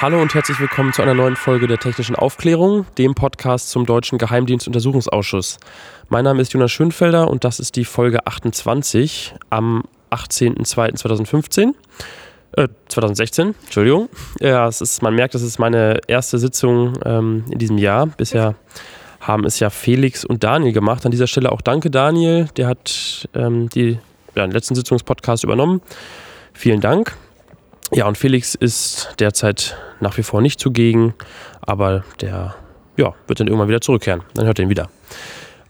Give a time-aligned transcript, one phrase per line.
[0.00, 4.16] Hallo und herzlich willkommen zu einer neuen Folge der Technischen Aufklärung, dem Podcast zum Deutschen
[4.16, 5.58] Geheimdienstuntersuchungsausschuss.
[6.08, 11.74] Mein Name ist Jonas Schönfelder und das ist die Folge 28 am 18.02.2015.
[12.56, 14.08] Äh, 2016, Entschuldigung.
[14.40, 18.06] Ja, es ist, man merkt, das ist meine erste Sitzung ähm, in diesem Jahr.
[18.06, 18.54] Bisher
[19.20, 21.04] haben es ja Felix und Daniel gemacht.
[21.04, 22.48] An dieser Stelle auch danke, Daniel.
[22.56, 23.98] Der hat ähm, die,
[24.34, 25.82] ja, den letzten Sitzungspodcast übernommen.
[26.54, 27.18] Vielen Dank.
[27.92, 31.14] Ja, und Felix ist derzeit nach wie vor nicht zugegen,
[31.60, 32.54] aber der
[32.96, 34.22] ja, wird dann irgendwann wieder zurückkehren.
[34.34, 34.88] Dann hört ihr ihn wieder.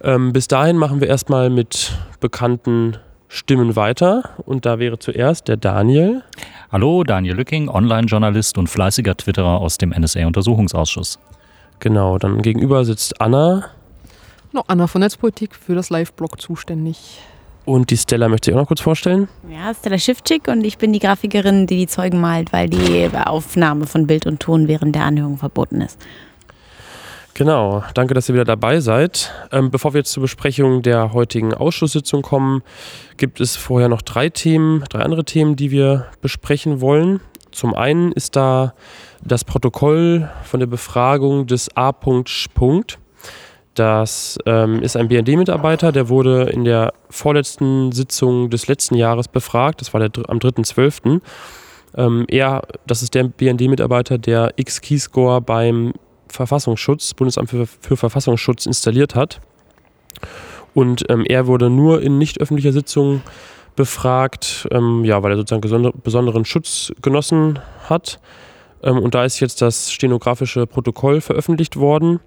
[0.02, 2.96] Ähm, bis dahin machen wir erstmal mit bekannten
[3.28, 4.30] Stimmen weiter.
[4.44, 6.22] Und da wäre zuerst der Daniel.
[6.70, 11.18] Hallo, Daniel Lücking, Online-Journalist und fleißiger Twitterer aus dem NSA-Untersuchungsausschuss.
[11.78, 13.70] Genau, dann gegenüber sitzt Anna.
[14.52, 17.20] Noch Anna von Netzpolitik für das Live-Blog zuständig.
[17.64, 19.28] Und die Stella möchte ich auch noch kurz vorstellen.
[19.50, 23.86] Ja, Stella Schiffczyk und ich bin die Grafikerin, die die Zeugen malt, weil die Aufnahme
[23.86, 25.98] von Bild und Ton während der Anhörung verboten ist.
[27.34, 29.32] Genau, danke, dass ihr wieder dabei seid.
[29.50, 32.62] Ähm, bevor wir jetzt zur Besprechung der heutigen Ausschusssitzung kommen,
[33.16, 37.20] gibt es vorher noch drei Themen, drei andere Themen, die wir besprechen wollen.
[37.50, 38.74] Zum einen ist da
[39.22, 41.92] das Protokoll von der Befragung des A.
[41.92, 42.98] Punkt.
[43.74, 49.80] Das ähm, ist ein BND-Mitarbeiter, der wurde in der vorletzten Sitzung des letzten Jahres befragt.
[49.80, 51.20] Das war der, am 3.12.
[51.96, 55.92] Ähm, er, das ist der BND-Mitarbeiter, der X-Keyscore beim
[56.28, 59.40] Verfassungsschutz, Bundesamt für, für Verfassungsschutz installiert hat.
[60.74, 63.22] Und ähm, er wurde nur in nicht öffentlicher Sitzung
[63.76, 67.58] befragt, ähm, ja, weil er sozusagen besonderen Schutz genossen
[67.88, 68.20] hat.
[68.82, 72.20] Ähm, und da ist jetzt das stenografische Protokoll veröffentlicht worden.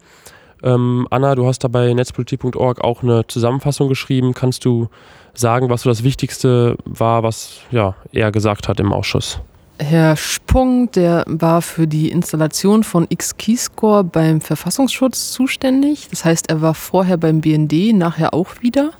[0.63, 4.33] Ähm, Anna, du hast da bei netzpolitik.org auch eine Zusammenfassung geschrieben.
[4.33, 4.87] Kannst du
[5.33, 9.39] sagen, was so das Wichtigste war, was ja, er gesagt hat im Ausschuss?
[9.79, 16.07] Herr Spung, der war für die Installation von X-Keyscore beim Verfassungsschutz zuständig.
[16.09, 18.91] Das heißt, er war vorher beim BND, nachher auch wieder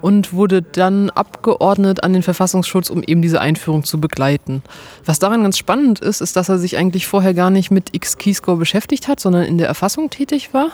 [0.00, 4.62] und wurde dann abgeordnet an den Verfassungsschutz, um eben diese Einführung zu begleiten.
[5.04, 8.56] Was daran ganz spannend ist, ist, dass er sich eigentlich vorher gar nicht mit X-Keyscore
[8.56, 10.70] beschäftigt hat, sondern in der Erfassung tätig war.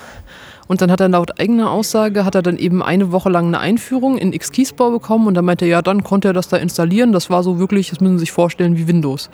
[0.66, 3.60] Und dann hat er laut eigener Aussage, hat er dann eben eine Woche lang eine
[3.60, 7.12] Einführung in X-Keyscore bekommen und dann meinte er, ja, dann konnte er das da installieren.
[7.12, 9.28] Das war so wirklich, das müssen Sie sich vorstellen, wie Windows.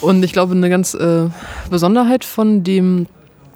[0.00, 1.28] Und ich glaube, eine ganz äh,
[1.70, 3.06] Besonderheit von dem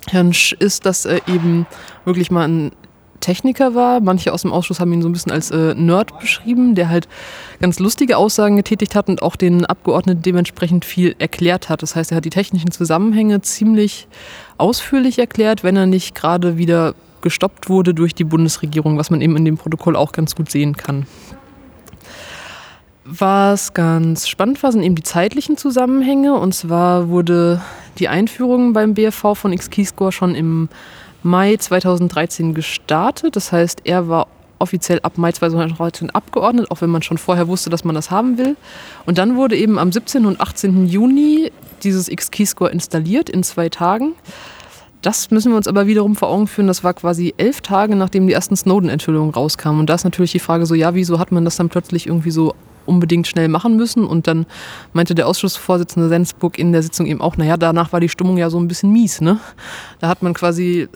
[0.07, 1.67] Herrn Sch ist, dass er eben
[2.05, 2.73] wirklich mal ein
[3.21, 4.01] Techniker war.
[4.01, 7.09] Manche aus dem Ausschuss haben ihn so ein bisschen als äh, Nerd beschrieben, der halt
[7.61, 11.83] ganz lustige Aussagen getätigt hat und auch den Abgeordneten dementsprechend viel erklärt hat.
[11.83, 14.09] Das heißt, er hat die technischen Zusammenhänge ziemlich
[14.57, 19.37] ausführlich erklärt, wenn er nicht gerade wieder gestoppt wurde durch die Bundesregierung, was man eben
[19.37, 21.07] in dem Protokoll auch ganz gut sehen kann.
[23.11, 26.35] Was ganz spannend war, sind eben die zeitlichen Zusammenhänge.
[26.35, 27.63] Und zwar wurde
[27.99, 30.69] die Einführung beim BFV von X-Keyscore schon im
[31.23, 33.37] Mai 2013 gestartet.
[33.37, 37.71] Das heißt, er war offiziell ab Mai 2013 abgeordnet, auch wenn man schon vorher wusste,
[37.71, 38.57] dass man das haben will.
[39.07, 40.27] Und dann wurde eben am 17.
[40.27, 40.87] und 18.
[40.87, 41.53] Juni
[41.83, 44.15] dieses X-Keyscore installiert in zwei Tagen.
[45.03, 46.67] Das müssen wir uns aber wiederum vor Augen führen.
[46.67, 49.81] Das war quasi elf Tage, nachdem die ersten Snowden-Enthüllungen rauskamen.
[49.81, 52.33] Und da ist natürlich die Frage so, ja, wieso hat man das dann plötzlich irgendwie
[52.33, 54.05] so unbedingt schnell machen müssen?
[54.05, 54.47] Und dann
[54.93, 58.51] meinte der Ausschussvorsitzende Sensburg in der Sitzung eben auch, naja, danach war die Stimmung ja
[58.51, 59.21] so ein bisschen mies.
[59.21, 59.39] Ne?
[60.01, 60.89] Da hat man quasi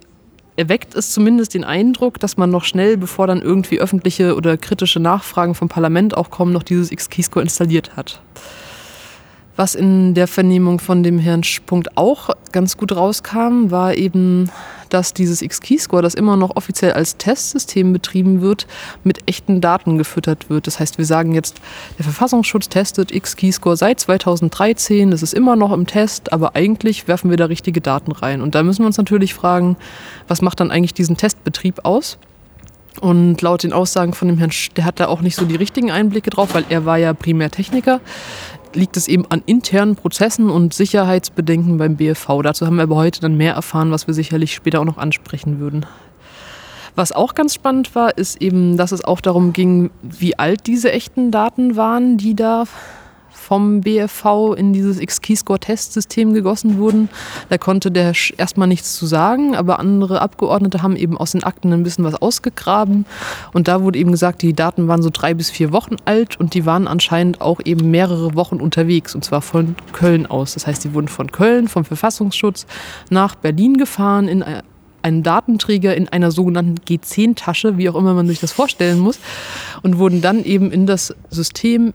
[0.56, 5.00] erweckt es zumindest den Eindruck, dass man noch schnell, bevor dann irgendwie öffentliche oder kritische
[5.00, 8.20] Nachfragen vom Parlament auch kommen, noch dieses X-Keyscore installiert hat.
[9.54, 14.50] Was in der Vernehmung von dem Herrn Spunkt auch ganz gut rauskam, war eben,
[14.88, 18.66] dass dieses X-Keyscore, das immer noch offiziell als Testsystem betrieben wird,
[19.04, 20.66] mit echten Daten gefüttert wird.
[20.66, 21.60] Das heißt, wir sagen jetzt,
[21.98, 27.28] der Verfassungsschutz testet X-Keyscore seit 2013, das ist immer noch im Test, aber eigentlich werfen
[27.28, 28.40] wir da richtige Daten rein.
[28.40, 29.76] Und da müssen wir uns natürlich fragen,
[30.28, 32.19] was macht dann eigentlich diesen Testbetrieb aus?
[33.00, 35.56] Und laut den Aussagen von dem Herrn, Sch der hat da auch nicht so die
[35.56, 38.00] richtigen Einblicke drauf, weil er war ja primär Techniker
[38.74, 42.42] liegt es eben an internen Prozessen und Sicherheitsbedenken beim BFV.
[42.42, 45.58] Dazu haben wir aber heute dann mehr erfahren, was wir sicherlich später auch noch ansprechen
[45.58, 45.86] würden.
[46.94, 50.92] Was auch ganz spannend war, ist eben, dass es auch darum ging, wie alt diese
[50.92, 52.64] echten Daten waren, die da
[53.52, 57.10] vom BFV in dieses X-Keyscore-Testsystem gegossen wurden.
[57.50, 61.70] Da konnte der erstmal nichts zu sagen, aber andere Abgeordnete haben eben aus den Akten
[61.70, 63.04] ein bisschen was ausgegraben.
[63.52, 66.54] Und da wurde eben gesagt, die Daten waren so drei bis vier Wochen alt und
[66.54, 70.55] die waren anscheinend auch eben mehrere Wochen unterwegs und zwar von Köln aus.
[70.55, 72.64] Das heißt, die wurden von Köln, vom Verfassungsschutz
[73.10, 74.43] nach Berlin gefahren in
[75.02, 79.19] einen Datenträger in einer sogenannten G10-Tasche, wie auch immer man sich das vorstellen muss,
[79.82, 81.93] und wurden dann eben in das System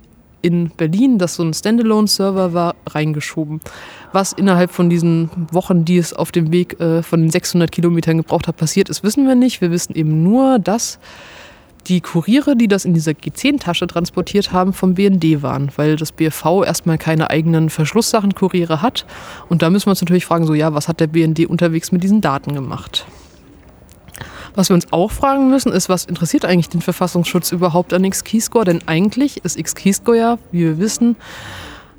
[0.48, 3.62] in Berlin, das so ein Standalone-Server war, reingeschoben.
[4.12, 8.18] Was innerhalb von diesen Wochen, die es auf dem Weg äh, von den 600 Kilometern
[8.18, 9.62] gebraucht hat, passiert ist, wissen wir nicht.
[9.62, 11.00] Wir wissen eben nur, dass
[11.88, 16.64] die Kuriere, die das in dieser G10-Tasche transportiert haben, vom BND waren, weil das BFV
[16.66, 19.06] erstmal keine eigenen Verschlusssachen-Kuriere hat.
[19.50, 22.04] Und da müssen wir uns natürlich fragen, so ja, was hat der BND unterwegs mit
[22.04, 23.06] diesen Daten gemacht?
[24.58, 28.66] Was wir uns auch fragen müssen, ist, was interessiert eigentlich den Verfassungsschutz überhaupt an X-Keyscore?
[28.66, 31.16] Denn eigentlich ist X-Keyscore ja, wie wir wissen,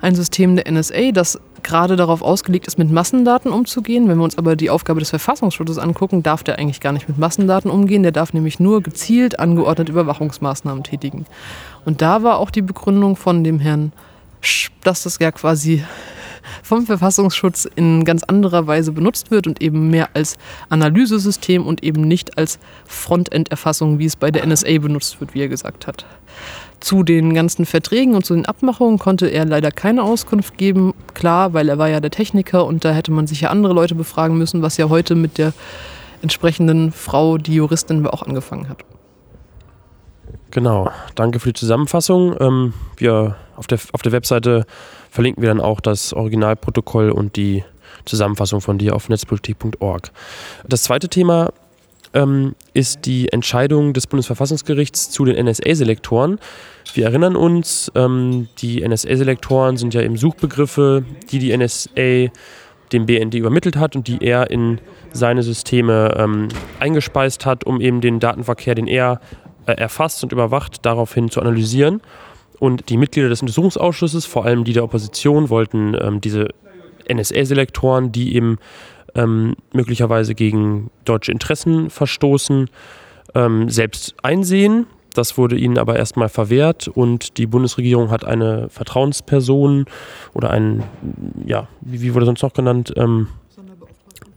[0.00, 4.08] ein System der NSA, das gerade darauf ausgelegt ist, mit Massendaten umzugehen.
[4.08, 7.16] Wenn wir uns aber die Aufgabe des Verfassungsschutzes angucken, darf der eigentlich gar nicht mit
[7.16, 8.02] Massendaten umgehen.
[8.02, 11.26] Der darf nämlich nur gezielt angeordnete Überwachungsmaßnahmen tätigen.
[11.84, 13.92] Und da war auch die Begründung von dem Herrn,
[14.40, 15.84] Sch, dass das ja quasi
[16.62, 20.36] vom Verfassungsschutz in ganz anderer Weise benutzt wird und eben mehr als
[20.68, 25.48] Analysesystem und eben nicht als Frontend-Erfassung, wie es bei der NSA benutzt wird, wie er
[25.48, 26.06] gesagt hat.
[26.80, 30.94] Zu den ganzen Verträgen und zu den Abmachungen konnte er leider keine Auskunft geben.
[31.14, 33.96] Klar, weil er war ja der Techniker und da hätte man sich ja andere Leute
[33.96, 35.52] befragen müssen, was ja heute mit der
[36.22, 38.84] entsprechenden Frau, die Juristin auch angefangen hat.
[40.50, 42.34] Genau, danke für die Zusammenfassung.
[42.40, 44.64] Ähm, wir auf der, auf der Webseite
[45.10, 47.64] verlinken wir dann auch das Originalprotokoll und die
[48.04, 50.10] Zusammenfassung von dir auf netzpolitik.org.
[50.66, 51.50] Das zweite Thema
[52.14, 56.38] ähm, ist die Entscheidung des Bundesverfassungsgerichts zu den NSA-Selektoren.
[56.94, 62.32] Wir erinnern uns, ähm, die NSA-Selektoren sind ja eben Suchbegriffe, die die NSA
[62.92, 64.80] dem BND übermittelt hat und die er in
[65.12, 66.48] seine Systeme ähm,
[66.80, 69.20] eingespeist hat, um eben den Datenverkehr, den er
[69.66, 72.00] äh, erfasst und überwacht, daraufhin zu analysieren.
[72.58, 76.48] Und die Mitglieder des Untersuchungsausschusses, vor allem die der Opposition, wollten ähm, diese
[77.10, 78.58] NSA-Selektoren, die eben
[79.14, 82.68] ähm, möglicherweise gegen deutsche Interessen verstoßen,
[83.34, 84.86] ähm, selbst einsehen.
[85.14, 89.86] Das wurde ihnen aber erstmal verwehrt und die Bundesregierung hat eine Vertrauensperson
[90.34, 90.84] oder einen,
[91.44, 92.92] ja, wie, wurde sonst noch genannt?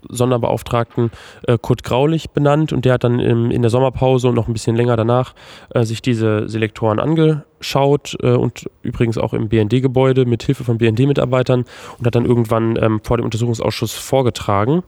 [0.09, 1.11] Sonderbeauftragten
[1.47, 4.53] äh, Kurt Graulich benannt und der hat dann im, in der Sommerpause und noch ein
[4.53, 5.33] bisschen länger danach
[5.69, 11.65] äh, sich diese Selektoren angeschaut äh, und übrigens auch im BND-Gebäude mit Hilfe von BND-Mitarbeitern
[11.97, 14.83] und hat dann irgendwann ähm, vor dem Untersuchungsausschuss vorgetragen.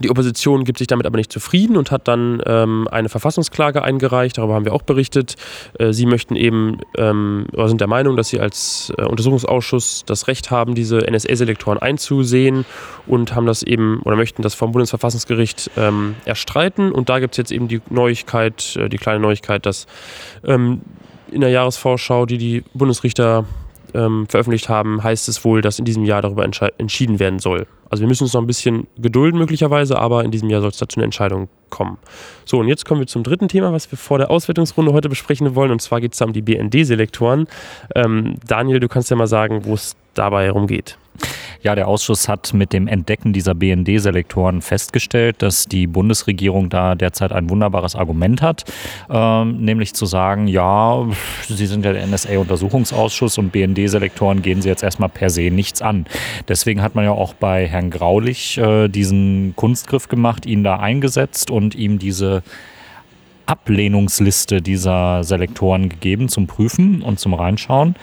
[0.00, 4.38] Die Opposition gibt sich damit aber nicht zufrieden und hat dann ähm, eine Verfassungsklage eingereicht.
[4.38, 5.36] Darüber haben wir auch berichtet.
[5.78, 10.28] Äh, sie möchten eben ähm, oder sind der Meinung, dass sie als äh, Untersuchungsausschuss das
[10.28, 12.64] Recht haben, diese NSA-Selektoren einzusehen
[13.06, 16.92] und haben das eben oder möchten das vom Bundesverfassungsgericht ähm, erstreiten.
[16.92, 19.86] Und da gibt es jetzt eben die Neuigkeit, äh, die kleine Neuigkeit, dass
[20.44, 20.82] ähm,
[21.30, 23.44] in der Jahresvorschau, die die Bundesrichter
[23.94, 27.66] ähm, veröffentlicht haben, heißt es wohl, dass in diesem Jahr darüber entschieden werden soll.
[27.90, 30.78] Also wir müssen uns noch ein bisschen gedulden möglicherweise, aber in diesem Jahr soll es
[30.78, 31.98] dazu eine Entscheidung kommen.
[32.44, 35.54] So, und jetzt kommen wir zum dritten Thema, was wir vor der Auswertungsrunde heute besprechen
[35.54, 35.70] wollen.
[35.70, 37.46] Und zwar geht es da um die BND-Selektoren.
[37.94, 40.98] Ähm, Daniel, du kannst ja mal sagen, wo es dabei herumgeht.
[41.62, 47.32] Ja, der Ausschuss hat mit dem Entdecken dieser BND-Selektoren festgestellt, dass die Bundesregierung da derzeit
[47.32, 48.64] ein wunderbares Argument hat,
[49.10, 51.06] ähm, nämlich zu sagen, ja,
[51.48, 56.06] Sie sind ja der NSA-Untersuchungsausschuss und BND-Selektoren gehen Sie jetzt erstmal per se nichts an.
[56.46, 61.50] Deswegen hat man ja auch bei Herrn Graulich äh, diesen Kunstgriff gemacht, ihn da eingesetzt
[61.50, 62.42] und ihm diese
[63.48, 67.96] Ablehnungsliste dieser Selektoren gegeben zum Prüfen und zum Reinschauen.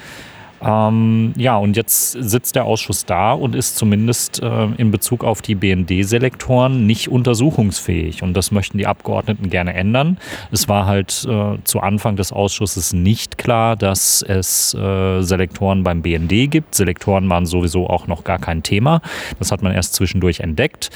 [0.66, 5.44] Ähm, ja, und jetzt sitzt der Ausschuss da und ist zumindest äh, in Bezug auf
[5.44, 8.24] die BND-Selektoren nicht untersuchungsfähig.
[8.24, 10.18] Und das möchten die Abgeordneten gerne ändern.
[10.52, 16.02] Es war halt äh, zu Anfang des Ausschusses nicht klar, dass es äh, Selektoren beim
[16.02, 16.74] BND gibt.
[16.74, 19.02] Selektoren waren sowieso auch noch gar kein Thema.
[19.38, 20.90] Das hat man erst zwischendurch entdeckt.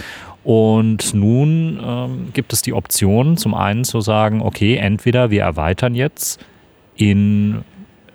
[0.43, 5.93] Und nun ähm, gibt es die Option, zum einen zu sagen, okay, entweder wir erweitern
[5.93, 6.43] jetzt
[6.95, 7.63] in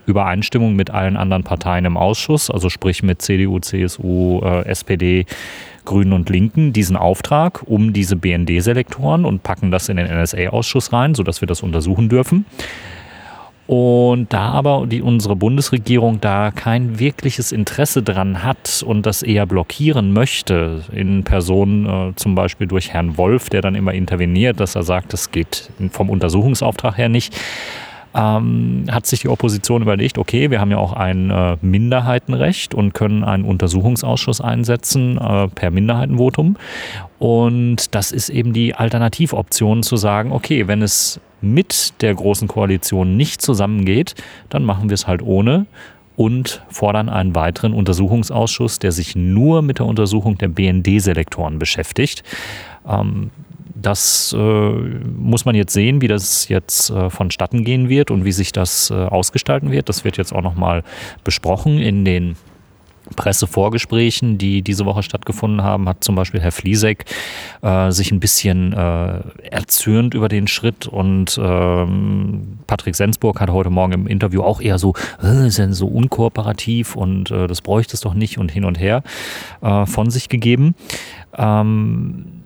[0.06, 5.26] Übereinstimmung mit allen anderen Parteien im Ausschuss, also sprich mit CDU, CSU, äh, SPD,
[5.84, 11.14] Grünen und Linken, diesen Auftrag um diese BND-Selektoren und packen das in den NSA-Ausschuss rein,
[11.14, 12.46] sodass wir das untersuchen dürfen.
[13.66, 19.46] Und da aber die, unsere Bundesregierung da kein wirkliches Interesse dran hat und das eher
[19.46, 24.75] blockieren möchte, in Person äh, zum Beispiel durch Herrn Wolf, der dann immer interveniert, dass
[24.75, 27.34] er sagt, das geht vom Untersuchungsauftrag her nicht,
[28.14, 32.94] ähm, hat sich die Opposition überlegt, okay, wir haben ja auch ein äh, Minderheitenrecht und
[32.94, 36.56] können einen Untersuchungsausschuss einsetzen äh, per Minderheitenvotum.
[37.18, 43.16] Und das ist eben die Alternativoption zu sagen, okay, wenn es mit der Großen Koalition
[43.16, 44.14] nicht zusammengeht,
[44.49, 45.66] dann machen wir es halt ohne
[46.16, 52.23] und fordern einen weiteren Untersuchungsausschuss, der sich nur mit der Untersuchung der BND-Selektoren beschäftigt.
[52.88, 53.30] Ähm,
[53.85, 58.33] das äh, muss man jetzt sehen, wie das jetzt äh, vonstatten gehen wird und wie
[58.33, 59.88] sich das äh, ausgestalten wird.
[59.88, 60.83] Das wird jetzt auch nochmal
[61.23, 62.37] besprochen in den
[63.17, 67.05] Pressevorgesprächen, die diese Woche stattgefunden haben, hat zum Beispiel Herr Fliesek
[67.62, 73.71] äh, sich ein bisschen äh, erzürnt über den Schritt und ähm, Patrick Sensburg hat heute
[73.71, 78.00] Morgen im Interview auch eher so, äh, ist so unkooperativ und äh, das bräuchte es
[78.00, 79.03] doch nicht und hin und her
[79.61, 80.75] äh, von sich gegeben.
[81.37, 82.44] Ähm,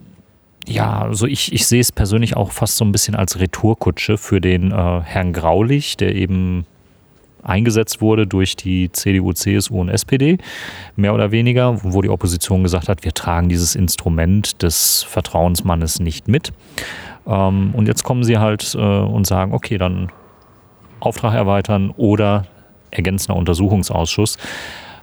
[0.68, 4.40] ja, also ich, ich sehe es persönlich auch fast so ein bisschen als Retourkutsche für
[4.40, 6.66] den äh, Herrn Graulich, der eben
[7.42, 10.38] eingesetzt wurde durch die CDU, CSU und SPD,
[10.96, 16.28] mehr oder weniger, wo die Opposition gesagt hat, wir tragen dieses Instrument des Vertrauensmannes nicht
[16.28, 16.52] mit.
[17.26, 20.10] Ähm, und jetzt kommen sie halt äh, und sagen, okay, dann
[21.00, 22.46] Auftrag erweitern oder
[22.90, 24.36] ergänzender Untersuchungsausschuss.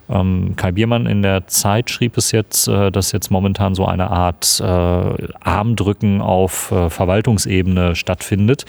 [0.10, 4.12] Ähm, Kai Biermann in der Zeit schrieb es jetzt, äh, dass jetzt momentan so eine
[4.12, 8.66] Art äh, Armdrücken auf äh, Verwaltungsebene stattfindet,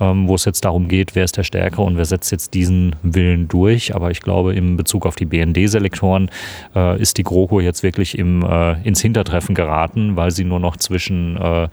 [0.00, 2.96] ähm, wo es jetzt darum geht, wer ist der Stärkere und wer setzt jetzt diesen
[3.02, 3.94] Willen durch.
[3.94, 6.30] Aber ich glaube, in Bezug auf die BND-Selektoren
[6.74, 10.76] äh, ist die GroKo jetzt wirklich im, äh, ins Hintertreffen geraten, weil sie nur noch
[10.76, 11.68] zwischen äh,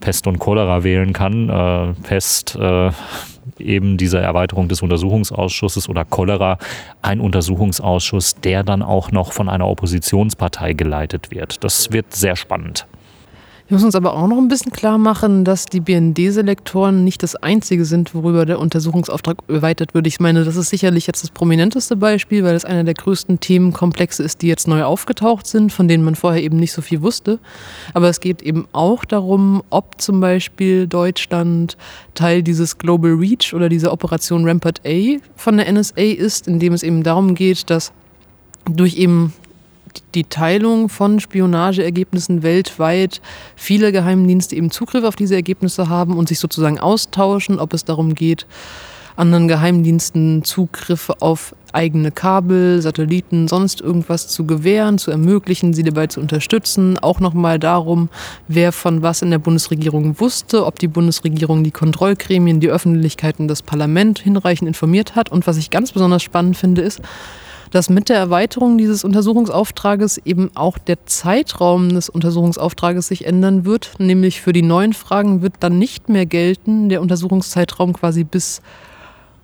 [0.00, 1.94] Pest und Cholera wählen kann.
[2.02, 2.58] Pest
[3.58, 6.58] eben diese Erweiterung des Untersuchungsausschusses oder Cholera
[7.02, 11.64] ein Untersuchungsausschuss, der dann auch noch von einer Oppositionspartei geleitet wird.
[11.64, 12.86] Das wird sehr spannend.
[13.70, 17.36] Wir müssen uns aber auch noch ein bisschen klar machen, dass die BND-Selektoren nicht das
[17.36, 20.08] einzige sind, worüber der Untersuchungsauftrag erweitert wird.
[20.08, 24.24] Ich meine, das ist sicherlich jetzt das prominenteste Beispiel, weil es einer der größten Themenkomplexe
[24.24, 27.38] ist, die jetzt neu aufgetaucht sind, von denen man vorher eben nicht so viel wusste.
[27.94, 31.76] Aber es geht eben auch darum, ob zum Beispiel Deutschland
[32.16, 36.82] Teil dieses Global Reach oder dieser Operation Rampart A von der NSA ist, indem es
[36.82, 37.92] eben darum geht, dass
[38.64, 39.32] durch eben
[40.14, 43.20] die Teilung von Spionageergebnissen weltweit
[43.56, 48.14] viele Geheimdienste eben Zugriff auf diese Ergebnisse haben und sich sozusagen austauschen, ob es darum
[48.14, 48.46] geht,
[49.16, 56.06] anderen Geheimdiensten Zugriffe auf eigene Kabel, Satelliten, sonst irgendwas zu gewähren, zu ermöglichen, sie dabei
[56.08, 56.98] zu unterstützen.
[56.98, 58.08] Auch nochmal darum,
[58.48, 63.62] wer von was in der Bundesregierung wusste, ob die Bundesregierung die Kontrollgremien, die Öffentlichkeiten, das
[63.62, 65.30] Parlament hinreichend informiert hat.
[65.30, 67.00] Und was ich ganz besonders spannend finde, ist,
[67.70, 73.92] dass mit der Erweiterung dieses Untersuchungsauftrages eben auch der Zeitraum des Untersuchungsauftrages sich ändern wird.
[73.98, 78.60] Nämlich für die neuen Fragen wird dann nicht mehr gelten der Untersuchungszeitraum quasi bis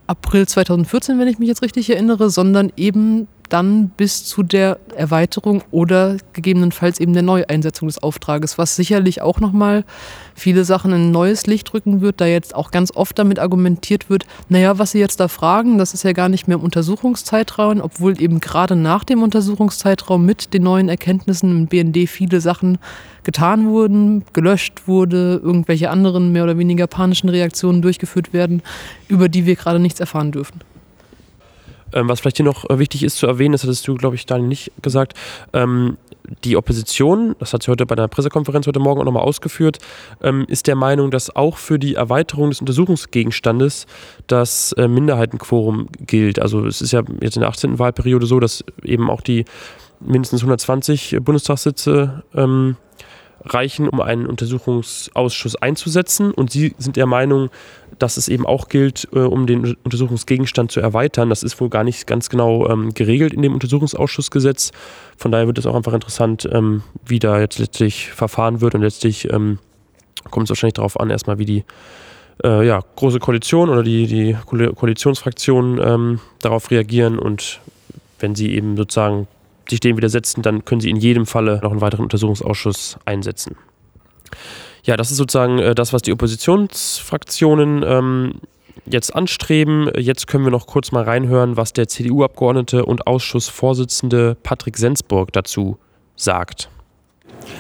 [0.07, 5.63] April 2014, wenn ich mich jetzt richtig erinnere, sondern eben dann bis zu der Erweiterung
[5.71, 9.85] oder gegebenenfalls eben der Neueinsetzung des Auftrages, was sicherlich auch nochmal
[10.35, 14.11] viele Sachen in ein neues Licht rücken wird, da jetzt auch ganz oft damit argumentiert
[14.11, 17.81] wird, naja, was Sie jetzt da fragen, das ist ja gar nicht mehr im Untersuchungszeitraum,
[17.81, 22.79] obwohl eben gerade nach dem Untersuchungszeitraum mit den neuen Erkenntnissen im BND viele Sachen
[23.25, 28.63] getan wurden, gelöscht wurde, irgendwelche anderen mehr oder weniger panischen Reaktionen durchgeführt werden,
[29.09, 30.61] über die wir gerade nichts erfahren dürfen.
[31.97, 34.27] Ähm, was vielleicht hier noch äh, wichtig ist zu erwähnen, das hattest du, glaube ich,
[34.27, 35.15] Daniel nicht gesagt,
[35.55, 35.97] ähm,
[36.45, 39.79] die Opposition, das hat sie heute bei der Pressekonferenz heute Morgen auch nochmal ausgeführt,
[40.23, 43.87] ähm, ist der Meinung, dass auch für die Erweiterung des Untersuchungsgegenstandes
[44.27, 46.39] das äh, Minderheitenquorum gilt.
[46.39, 47.79] Also es ist ja jetzt in der 18.
[47.79, 49.47] Wahlperiode so, dass eben auch die
[50.01, 52.77] mindestens 120 Bundestagssitze ähm,
[53.47, 56.31] reichen, um einen Untersuchungsausschuss einzusetzen.
[56.33, 57.51] Und Sie sind der Meinung,
[57.99, 61.31] dass es eben auch gilt, äh, um den Untersuchungsgegenstand zu erweitern.
[61.31, 64.73] Das ist wohl gar nicht ganz genau ähm, geregelt in dem Untersuchungsausschussgesetz.
[65.17, 68.75] Von daher wird es auch einfach interessant, ähm, wie da jetzt letztlich verfahren wird.
[68.75, 69.59] Und letztlich ähm,
[70.31, 71.65] kommt es wahrscheinlich darauf an, erstmal, wie die
[72.45, 77.61] äh, ja, große Koalition oder die, die Koalitionsfraktionen ähm, darauf reagieren und
[78.19, 79.27] wenn sie eben sozusagen
[79.71, 83.57] sich dem widersetzen, dann können sie in jedem Falle noch einen weiteren Untersuchungsausschuss einsetzen.
[84.85, 88.41] Ja, das ist sozusagen äh, das, was die Oppositionsfraktionen ähm,
[88.87, 89.91] jetzt anstreben.
[89.97, 95.79] Jetzt können wir noch kurz mal reinhören, was der CDU-Abgeordnete und Ausschussvorsitzende Patrick Sensburg dazu
[96.15, 96.69] sagt.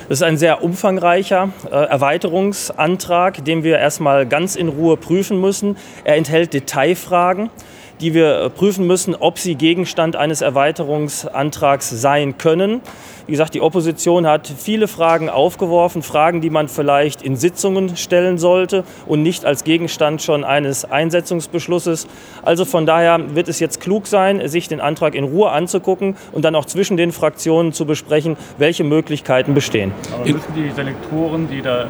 [0.08, 5.76] Das ist ein sehr umfangreicher äh, Erweiterungsantrag, den wir erstmal ganz in Ruhe prüfen müssen.
[6.04, 7.50] Er enthält Detailfragen
[8.00, 12.80] die wir äh, prüfen müssen, ob sie Gegenstand eines Erweiterungsantrags sein können.
[13.26, 18.38] Wie gesagt, die Opposition hat viele Fragen aufgeworfen, Fragen, die man vielleicht in Sitzungen stellen
[18.38, 22.06] sollte und nicht als Gegenstand schon eines Einsetzungsbeschlusses.
[22.42, 26.44] Also von daher wird es jetzt klug sein, sich den Antrag in Ruhe anzugucken und
[26.44, 29.92] dann auch zwischen den Fraktionen zu besprechen, welche Möglichkeiten bestehen.
[30.14, 31.88] Aber müssen die Selektoren, die da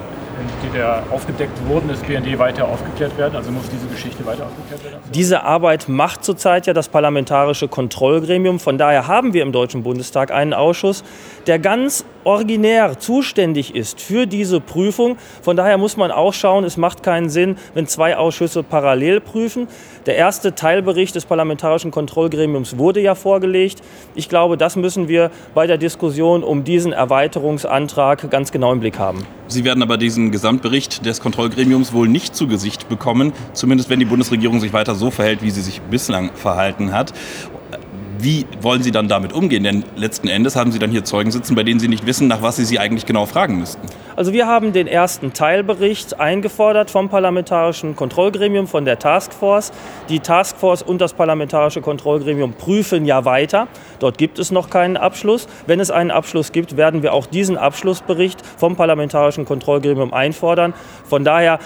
[0.63, 3.37] die da aufgedeckt wurden, des BND weiter aufgeklärt werden?
[3.37, 4.99] Also muss diese Geschichte weiter aufgeklärt werden?
[5.13, 8.61] Diese Arbeit macht zurzeit ja das Parlamentarische Kontrollgremium.
[8.61, 11.05] Von daher haben wir im Deutschen Bundestag einen Ausschuss,
[11.47, 15.17] der ganz originär zuständig ist für diese Prüfung.
[15.43, 19.69] Von daher muss man auch schauen, es macht keinen Sinn, wenn zwei Ausschüsse parallel prüfen.
[20.07, 23.81] Der erste Teilbericht des Parlamentarischen Kontrollgremiums wurde ja vorgelegt.
[24.17, 28.99] Ich glaube, das müssen wir bei der Diskussion um diesen Erweiterungsantrag ganz genau im Blick
[28.99, 29.25] haben.
[29.47, 34.05] Sie werden aber diesen Gesamtbericht des Kontrollgremiums wohl nicht zu Gesicht bekommen, zumindest wenn die
[34.05, 37.13] Bundesregierung sich weiter so verhält, wie sie sich bislang verhalten hat
[38.19, 39.65] wie wollen Sie dann damit umgehen?
[39.65, 42.43] Denn letzten Endes haben Sie dann hier Zeugen sitzen, bei denen Sie nicht wissen, nach
[42.43, 43.87] was Sie sie eigentlich genau fragen müssten.
[44.17, 49.73] Also wir haben den ersten Teilbericht eingefordert vom Parlamentarischen Kontrollgremium, von der Taskforce.
[50.09, 53.69] Die Taskforce und das Parlamentarische Kontrollgremium prüfen ja weiter.
[53.99, 55.49] Dort gibt es noch keinen Abschluss.
[55.67, 60.73] Wenn es einen Abschluss gibt, werden wir auch diesen Abschlussbericht vom Parlamentarischen Kontrollgremium einfordern.
[61.05, 61.59] Von daher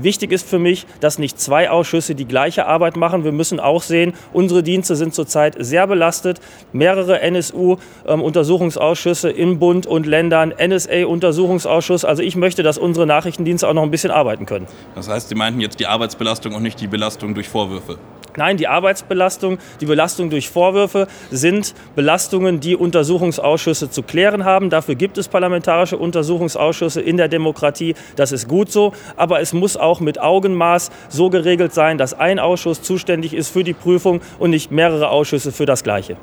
[0.00, 3.24] Wichtig ist für mich, dass nicht zwei Ausschüsse die gleiche Arbeit machen.
[3.24, 6.40] Wir müssen auch sehen, unsere Dienste sind zurzeit sehr belastet.
[6.72, 12.04] Mehrere NSU-Untersuchungsausschüsse in Bund und Ländern, NSA-Untersuchungsausschuss.
[12.04, 14.68] Also ich möchte, dass unsere Nachrichtendienste auch noch ein bisschen arbeiten können.
[14.94, 17.98] Das heißt, Sie meinten jetzt die Arbeitsbelastung und nicht die Belastung durch Vorwürfe?
[18.38, 24.70] Nein, die Arbeitsbelastung, die Belastung durch Vorwürfe sind Belastungen, die Untersuchungsausschüsse zu klären haben.
[24.70, 27.96] Dafür gibt es parlamentarische Untersuchungsausschüsse in der Demokratie.
[28.14, 28.92] Das ist gut so.
[29.16, 33.64] Aber es muss auch mit Augenmaß so geregelt sein, dass ein Ausschuss zuständig ist für
[33.64, 36.16] die Prüfung und nicht mehrere Ausschüsse für das Gleiche.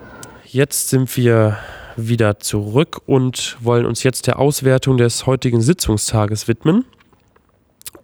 [0.45, 1.57] Jetzt sind wir
[1.97, 6.85] wieder zurück und wollen uns jetzt der Auswertung des heutigen Sitzungstages widmen.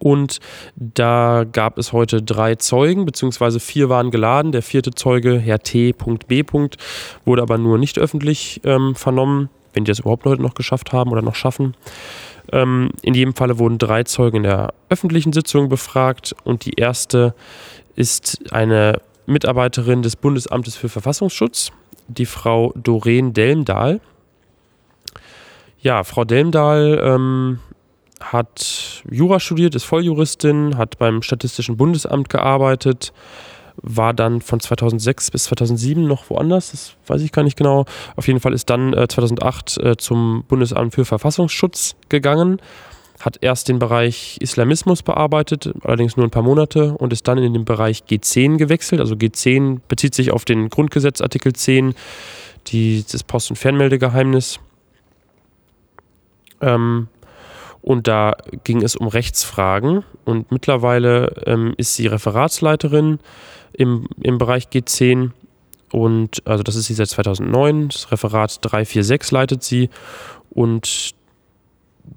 [0.02, 0.40] Und
[0.74, 4.50] da gab es heute drei Zeugen, beziehungsweise vier waren geladen.
[4.50, 6.44] Der vierte Zeuge, Herr T.B.,
[7.24, 11.12] wurde aber nur nicht öffentlich ähm, vernommen, wenn die das überhaupt heute noch geschafft haben
[11.12, 11.76] oder noch schaffen.
[12.50, 17.32] Ähm, in jedem Falle wurden drei Zeugen in der öffentlichen Sitzung befragt und die erste
[17.94, 21.70] ist eine Mitarbeiterin des Bundesamtes für Verfassungsschutz,
[22.08, 24.00] die Frau Doreen Delmdahl.
[25.78, 27.60] Ja, Frau Delmdahl ähm,
[28.22, 33.12] hat Jura studiert, ist Volljuristin, hat beim Statistischen Bundesamt gearbeitet,
[33.76, 37.86] war dann von 2006 bis 2007 noch woanders, das weiß ich gar nicht genau.
[38.16, 42.60] Auf jeden Fall ist dann äh, 2008 äh, zum Bundesamt für Verfassungsschutz gegangen,
[43.20, 47.52] hat erst den Bereich Islamismus bearbeitet, allerdings nur ein paar Monate und ist dann in
[47.52, 49.00] den Bereich G10 gewechselt.
[49.00, 51.94] Also G10 bezieht sich auf den Grundgesetz Artikel 10,
[52.68, 54.58] die, das Post- und Fernmeldegeheimnis.
[56.60, 57.08] Ähm,
[57.82, 60.04] und da ging es um Rechtsfragen.
[60.24, 63.18] Und mittlerweile ähm, ist sie Referatsleiterin
[63.72, 65.32] im, im Bereich G10.
[65.90, 67.88] Und also das ist sie seit 2009.
[67.88, 69.90] Das Referat 346 leitet sie.
[70.50, 71.14] Und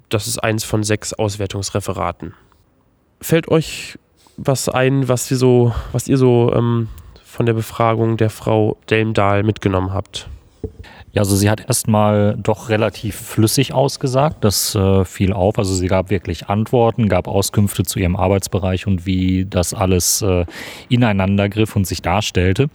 [0.08, 2.34] das ist eins von sechs Auswertungsreferaten.
[3.20, 3.98] Fällt euch
[4.36, 6.88] was ein, was ihr so, was ihr so ähm,
[7.24, 10.28] von der Befragung der Frau Delmdahl mitgenommen habt?
[11.16, 14.44] Ja, also sie hat erstmal doch relativ flüssig ausgesagt.
[14.44, 15.58] Das äh, fiel auf.
[15.58, 20.44] Also sie gab wirklich Antworten, gab Auskünfte zu ihrem Arbeitsbereich und wie das alles äh,
[20.90, 22.68] ineinander griff und sich darstellte.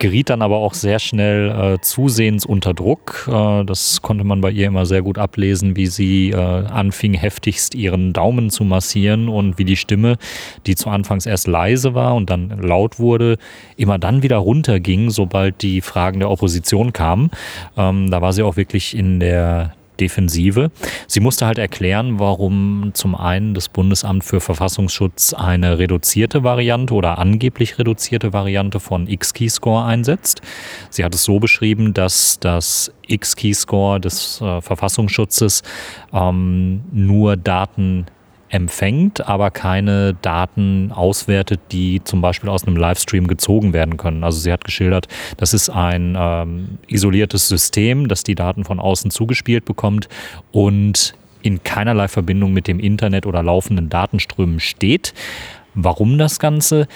[0.00, 3.28] Geriet dann aber auch sehr schnell äh, zusehends unter Druck.
[3.30, 7.76] Äh, das konnte man bei ihr immer sehr gut ablesen, wie sie äh, anfing, heftigst
[7.76, 10.16] ihren Daumen zu massieren und wie die Stimme,
[10.66, 13.38] die zu Anfangs erst leise war und dann laut wurde,
[13.76, 17.30] immer dann wieder runterging, sobald die Fragen der Opposition kamen.
[17.76, 20.70] Ähm, da war sie auch wirklich in der Defensive.
[21.06, 27.18] Sie musste halt erklären, warum zum einen das Bundesamt für Verfassungsschutz eine reduzierte Variante oder
[27.18, 30.42] angeblich reduzierte Variante von X-Keyscore einsetzt.
[30.90, 35.62] Sie hat es so beschrieben, dass das X-Keyscore des äh, Verfassungsschutzes
[36.12, 38.06] ähm, nur Daten
[38.48, 44.24] empfängt, aber keine Daten auswertet, die zum Beispiel aus einem Livestream gezogen werden können.
[44.24, 49.10] Also sie hat geschildert, das ist ein ähm, isoliertes System, das die Daten von außen
[49.10, 50.08] zugespielt bekommt
[50.52, 55.14] und in keinerlei Verbindung mit dem Internet oder laufenden Datenströmen steht.
[55.74, 56.88] Warum das Ganze?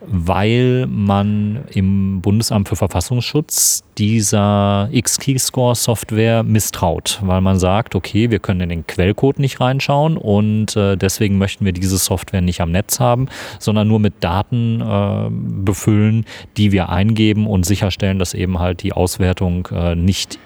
[0.00, 8.60] Weil man im Bundesamt für Verfassungsschutz dieser X-Keyscore-Software misstraut, weil man sagt, okay, wir können
[8.62, 13.00] in den Quellcode nicht reinschauen und äh, deswegen möchten wir diese Software nicht am Netz
[13.00, 13.28] haben,
[13.58, 18.92] sondern nur mit Daten äh, befüllen, die wir eingeben und sicherstellen, dass eben halt die
[18.92, 20.38] Auswertung äh, nicht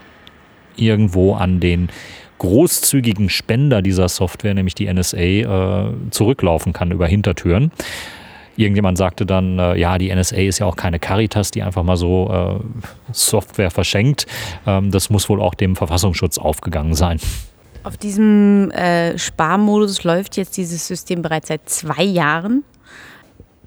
[0.77, 1.89] irgendwo an den
[2.39, 7.71] großzügigen Spender dieser Software, nämlich die NSA, äh, zurücklaufen kann über Hintertüren.
[8.57, 11.97] Irgendjemand sagte dann, äh, ja, die NSA ist ja auch keine Caritas, die einfach mal
[11.97, 14.27] so äh, Software verschenkt.
[14.67, 17.19] Ähm, das muss wohl auch dem Verfassungsschutz aufgegangen sein.
[17.83, 22.65] Auf diesem äh, Sparmodus läuft jetzt dieses System bereits seit zwei Jahren.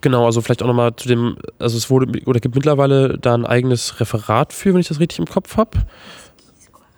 [0.02, 3.46] Genau, also vielleicht auch nochmal zu dem, also es wurde oder gibt mittlerweile da ein
[3.46, 5.80] eigenes Referat für, wenn ich das richtig im Kopf habe.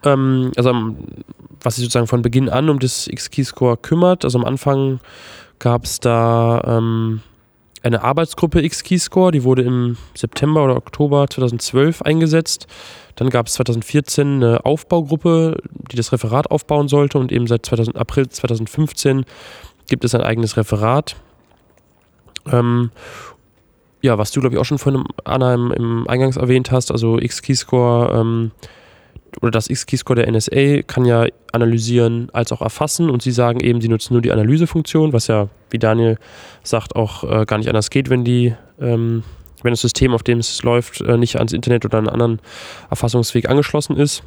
[0.03, 0.95] Ähm, also
[1.61, 4.25] was sich sozusagen von Beginn an um das X-Keyscore kümmert.
[4.25, 4.99] Also am Anfang
[5.59, 7.21] gab es da ähm,
[7.85, 12.65] eine Arbeitsgruppe X-Keyscore, die wurde im September oder Oktober 2012 eingesetzt.
[13.15, 15.57] Dann gab es 2014 eine Aufbaugruppe,
[15.91, 19.25] die das Referat aufbauen sollte und eben seit 2000, April 2015
[19.87, 21.15] gibt es ein eigenes Referat.
[22.51, 22.89] Ähm,
[24.01, 27.19] ja, was du, glaube ich, auch schon von Anna im, im Eingangs erwähnt hast, also
[27.19, 28.51] X-Keyscore ähm,
[29.41, 33.81] oder das X-Keyscore der NSA kann ja analysieren als auch erfassen und sie sagen eben,
[33.81, 36.17] sie nutzen nur die Analysefunktion, was ja, wie Daniel
[36.63, 39.23] sagt, auch äh, gar nicht anders geht, wenn die ähm,
[39.65, 42.39] wenn das System, auf dem es läuft, äh, nicht ans Internet oder einen anderen
[42.89, 44.23] Erfassungsweg angeschlossen ist.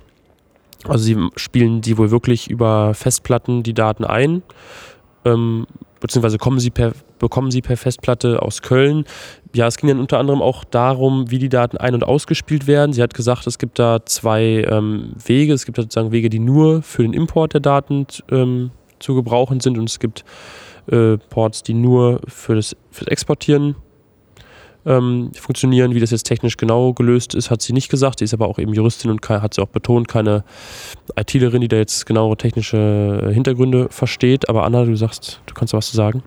[0.84, 4.42] Also sie spielen die wohl wirklich über Festplatten die Daten ein,
[5.24, 5.66] ähm,
[6.00, 9.04] beziehungsweise kommen sie per, bekommen sie per Festplatte aus Köln.
[9.54, 12.92] Ja, es ging dann unter anderem auch darum, wie die Daten ein- und ausgespielt werden.
[12.92, 15.52] Sie hat gesagt, es gibt da zwei ähm, Wege.
[15.52, 19.78] Es gibt sozusagen Wege, die nur für den Import der Daten ähm, zu gebrauchen sind
[19.78, 20.24] und es gibt
[20.90, 23.76] äh, Ports, die nur für das, für das Exportieren
[24.86, 25.94] ähm, funktionieren.
[25.94, 28.18] Wie das jetzt technisch genau gelöst ist, hat sie nicht gesagt.
[28.18, 30.44] Sie ist aber auch eben Juristin und hat sie auch betont, keine
[31.16, 34.48] ITlerin, die da jetzt genauere technische Hintergründe versteht.
[34.48, 36.22] Aber Anna, du sagst, du kannst da was zu sagen.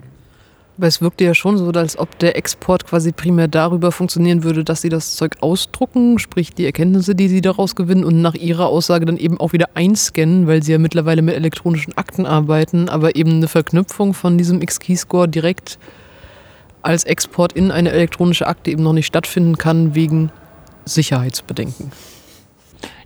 [0.81, 4.63] Aber es wirkte ja schon so, als ob der Export quasi primär darüber funktionieren würde,
[4.63, 8.65] dass sie das Zeug ausdrucken, sprich die Erkenntnisse, die sie daraus gewinnen und nach ihrer
[8.65, 13.15] Aussage dann eben auch wieder einscannen, weil sie ja mittlerweile mit elektronischen Akten arbeiten, aber
[13.15, 15.77] eben eine Verknüpfung von diesem X-Keyscore direkt
[16.81, 20.31] als Export in eine elektronische Akte eben noch nicht stattfinden kann wegen
[20.85, 21.91] Sicherheitsbedenken.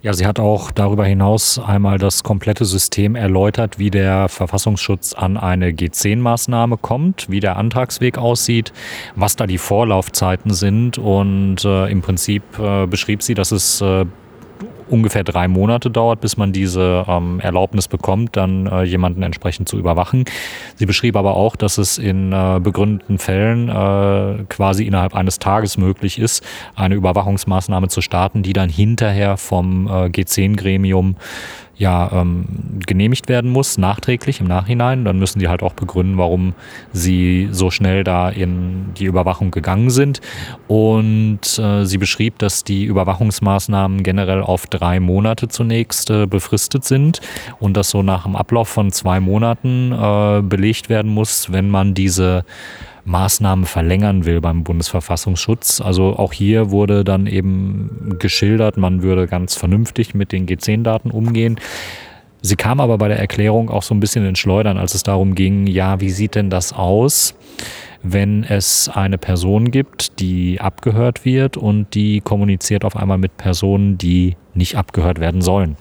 [0.05, 5.35] Ja, sie hat auch darüber hinaus einmal das komplette System erläutert, wie der Verfassungsschutz an
[5.35, 8.71] eine G10-Maßnahme kommt, wie der Antragsweg aussieht,
[9.15, 10.99] was da die Vorlaufzeiten sind.
[10.99, 14.05] Und äh, im Prinzip äh, beschrieb sie, dass es äh,
[14.89, 19.77] ungefähr drei Monate dauert, bis man diese ähm, Erlaubnis bekommt, dann äh, jemanden entsprechend zu
[19.77, 20.25] überwachen.
[20.75, 25.77] Sie beschrieb aber auch, dass es in äh, begründeten Fällen äh, quasi innerhalb eines Tages
[25.77, 26.43] möglich ist,
[26.75, 31.15] eine Überwachungsmaßnahme zu starten, die dann hinterher vom äh, G10-Gremium
[31.77, 32.45] ja, ähm,
[32.85, 35.05] genehmigt werden muss, nachträglich im Nachhinein.
[35.05, 36.53] Dann müssen die halt auch begründen, warum
[36.93, 40.21] sie so schnell da in die Überwachung gegangen sind.
[40.67, 47.19] Und äh, sie beschrieb, dass die Überwachungsmaßnahmen generell auf drei Monate zunächst äh, befristet sind
[47.59, 51.93] und dass so nach dem Ablauf von zwei Monaten äh, belegt werden muss, wenn man
[51.93, 52.45] diese
[53.05, 55.79] Maßnahmen verlängern will beim Bundesverfassungsschutz.
[55.79, 61.59] Also auch hier wurde dann eben geschildert, man würde ganz vernünftig mit den G10-Daten umgehen.
[62.41, 65.33] Sie kam aber bei der Erklärung auch so ein bisschen in Schleudern, als es darum
[65.33, 67.35] ging, ja, wie sieht denn das aus,
[68.03, 73.97] wenn es eine Person gibt, die abgehört wird und die kommuniziert auf einmal mit Personen,
[73.97, 75.75] die nicht abgehört werden sollen.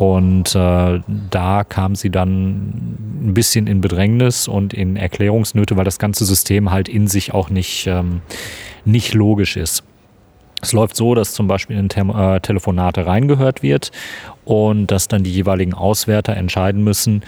[0.00, 5.98] Und äh, da kam sie dann ein bisschen in Bedrängnis und in Erklärungsnöte, weil das
[5.98, 8.22] ganze System halt in sich auch nicht, ähm,
[8.86, 9.84] nicht logisch ist.
[10.62, 13.92] Es läuft so, dass zum Beispiel in Te äh, Telefonate reingehört wird
[14.46, 17.22] und dass dann die jeweiligen Auswärter entscheiden müssen,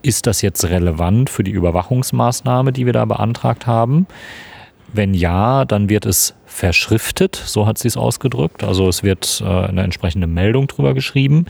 [0.00, 4.06] ist das jetzt relevant für die Überwachungsmaßnahme, die wir da beantragt haben?
[4.94, 8.62] Wenn ja, dann wird es verschriftet, so hat sie es ausgedrückt.
[8.62, 11.46] Also es wird äh, eine entsprechende Meldung drüber geschrieben,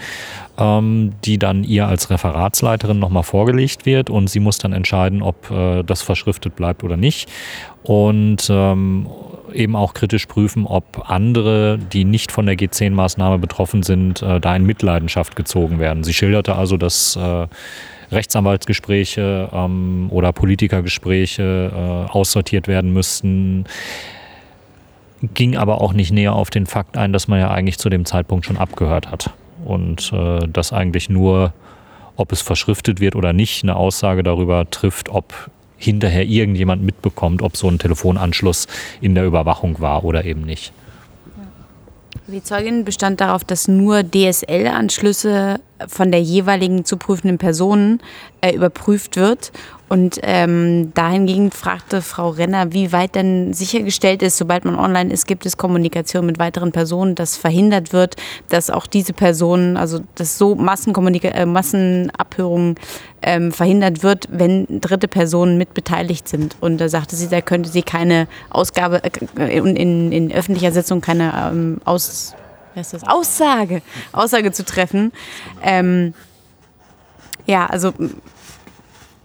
[0.59, 5.50] ähm, die dann ihr als Referatsleiterin nochmal vorgelegt wird und sie muss dann entscheiden, ob
[5.50, 7.30] äh, das verschriftet bleibt oder nicht.
[7.83, 9.07] Und ähm,
[9.52, 14.57] eben auch kritisch prüfen, ob andere, die nicht von der G10-Maßnahme betroffen sind, äh, da
[14.57, 16.02] in Mitleidenschaft gezogen werden.
[16.02, 17.46] Sie schilderte also, dass äh,
[18.10, 23.66] Rechtsanwaltsgespräche ähm, oder Politikergespräche äh, aussortiert werden müssten
[25.32, 28.04] ging aber auch nicht näher auf den Fakt ein, dass man ja eigentlich zu dem
[28.04, 29.30] Zeitpunkt schon abgehört hat.
[29.64, 31.54] Und äh, dass eigentlich nur,
[32.16, 37.56] ob es verschriftet wird oder nicht, eine Aussage darüber trifft, ob hinterher irgendjemand mitbekommt, ob
[37.56, 38.66] so ein Telefonanschluss
[39.00, 40.72] in der Überwachung war oder eben nicht.
[42.26, 48.00] Die Zeugin bestand darauf, dass nur DSL-Anschlüsse von der jeweiligen zu prüfenden Person
[48.40, 49.52] äh, überprüft wird
[49.94, 55.24] und ähm, dahingehend fragte Frau Renner, wie weit denn sichergestellt ist, sobald man online ist,
[55.24, 58.16] gibt es Kommunikation mit weiteren Personen, dass verhindert wird,
[58.48, 62.74] dass auch diese Personen, also dass so Massenkommunika äh, Massenabhörungen
[63.22, 66.57] ähm, verhindert wird, wenn dritte Personen mit beteiligt sind.
[66.61, 69.00] Und da sagte sie, da könnte sie keine Ausgabe
[69.38, 72.35] äh, in, in öffentlicher Sitzung keine ähm, Aus?
[73.07, 73.80] Aussage,
[74.11, 75.12] Aussage zu treffen.
[75.62, 76.14] Ähm,
[77.46, 77.92] ja, also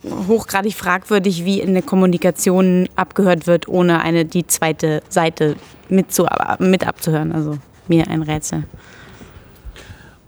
[0.04, 5.56] hochgradig fragwürdig, wie in der Kommunikation abgehört wird, ohne eine die zweite Seite
[5.90, 6.28] mit, zu,
[6.60, 7.32] mit abzuhören.
[7.32, 7.58] Also
[7.88, 8.64] mir ein Rätsel.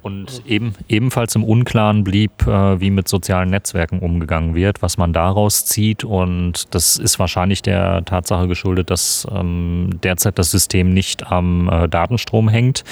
[0.04, 5.14] Und eben, ebenfalls im Unklaren blieb, äh, wie mit sozialen Netzwerken umgegangen wird, was man
[5.14, 6.04] daraus zieht.
[6.04, 11.88] Und das ist wahrscheinlich der Tatsache geschuldet, dass ähm, derzeit das System nicht am äh,
[11.88, 12.84] Datenstrom hängt.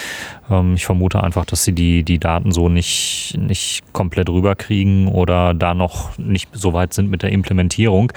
[0.51, 5.55] Ähm, ich vermute einfach, dass sie die, die Daten so nicht, nicht komplett rüberkriegen oder
[5.55, 8.13] da noch nicht so weit sind mit der Implementierung.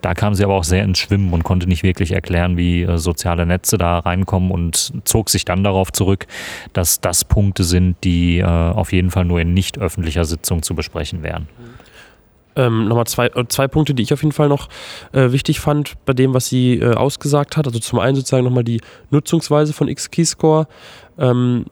[0.00, 2.96] Da kam sie aber auch sehr ins Schwimmen und konnte nicht wirklich erklären, wie äh,
[2.96, 6.26] soziale Netze da reinkommen und zog sich dann darauf zurück,
[6.72, 10.62] dass das Punkte sind, die die äh, auf jeden Fall nur in nicht öffentlicher Sitzung
[10.62, 11.48] zu besprechen wären.
[12.56, 14.68] Ähm, nochmal zwei, äh, zwei Punkte, die ich auf jeden Fall noch
[15.12, 17.66] äh, wichtig fand bei dem, was sie äh, ausgesagt hat.
[17.66, 20.66] Also zum einen sozusagen nochmal die Nutzungsweise von X-Keyscore.
[21.18, 21.66] Ähm,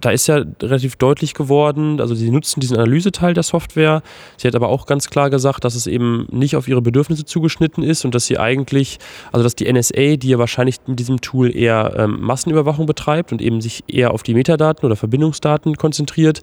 [0.00, 4.02] da ist ja relativ deutlich geworden, also sie nutzen diesen Analyseteil der Software.
[4.36, 7.82] Sie hat aber auch ganz klar gesagt, dass es eben nicht auf ihre Bedürfnisse zugeschnitten
[7.82, 8.98] ist und dass sie eigentlich,
[9.32, 13.40] also dass die NSA, die ja wahrscheinlich mit diesem Tool eher ähm, Massenüberwachung betreibt und
[13.40, 16.42] eben sich eher auf die Metadaten oder Verbindungsdaten konzentriert,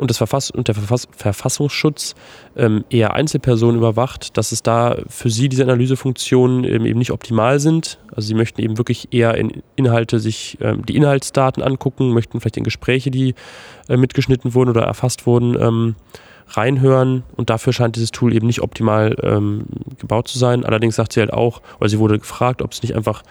[0.00, 2.14] und, das Verfass und der Verfass Verfassungsschutz
[2.56, 7.60] ähm, eher Einzelpersonen überwacht, dass es da für sie diese Analysefunktionen ähm, eben nicht optimal
[7.60, 7.98] sind.
[8.08, 12.56] Also sie möchten eben wirklich eher in Inhalte sich ähm, die Inhaltsdaten angucken, möchten vielleicht
[12.56, 13.34] in Gespräche, die
[13.88, 15.96] äh, mitgeschnitten wurden oder erfasst wurden, ähm,
[16.48, 19.66] reinhören und dafür scheint dieses Tool eben nicht optimal ähm,
[19.98, 20.64] gebaut zu sein.
[20.64, 23.22] Allerdings sagt sie halt auch, oder sie wurde gefragt, ob es nicht einfach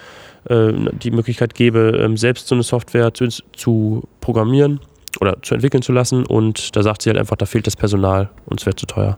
[0.46, 0.72] äh,
[1.04, 4.80] die Möglichkeit gäbe, ähm, selbst so eine Software zu, zu programmieren
[5.19, 6.26] oder zu entwickeln zu lassen.
[6.26, 9.17] Und da sagt sie halt einfach, da fehlt das Personal und es wäre zu teuer.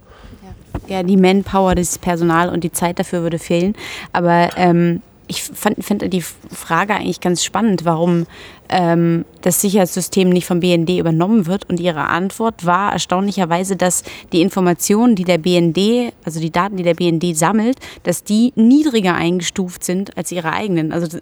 [0.88, 3.76] Ja, die Manpower, das Personal und die Zeit dafür würde fehlen.
[4.14, 8.26] Aber ähm, ich finde die Frage eigentlich ganz spannend, warum
[8.68, 11.70] ähm, das Sicherheitssystem nicht vom BND übernommen wird.
[11.70, 16.84] Und ihre Antwort war erstaunlicherweise, dass die Informationen, die der BND, also die Daten, die
[16.84, 20.92] der BND sammelt, dass die niedriger eingestuft sind als ihre eigenen.
[20.92, 21.20] Also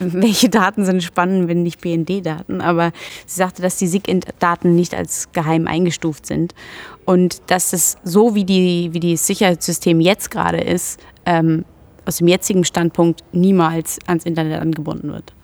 [0.12, 2.60] welche Daten sind spannend, wenn nicht BND-Daten.
[2.60, 2.92] Aber
[3.26, 6.54] sie sagte, dass die SIG-Daten nicht als geheim eingestuft sind.
[7.04, 11.64] Und dass es so, wie, die, wie das Sicherheitssystem jetzt gerade ist, ähm,
[12.06, 15.34] aus dem jetzigen Standpunkt niemals ans Internet angebunden wird.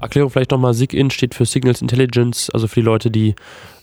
[0.00, 3.34] Erklärung vielleicht nochmal, SIGINT steht für Signals Intelligence, also für die Leute, die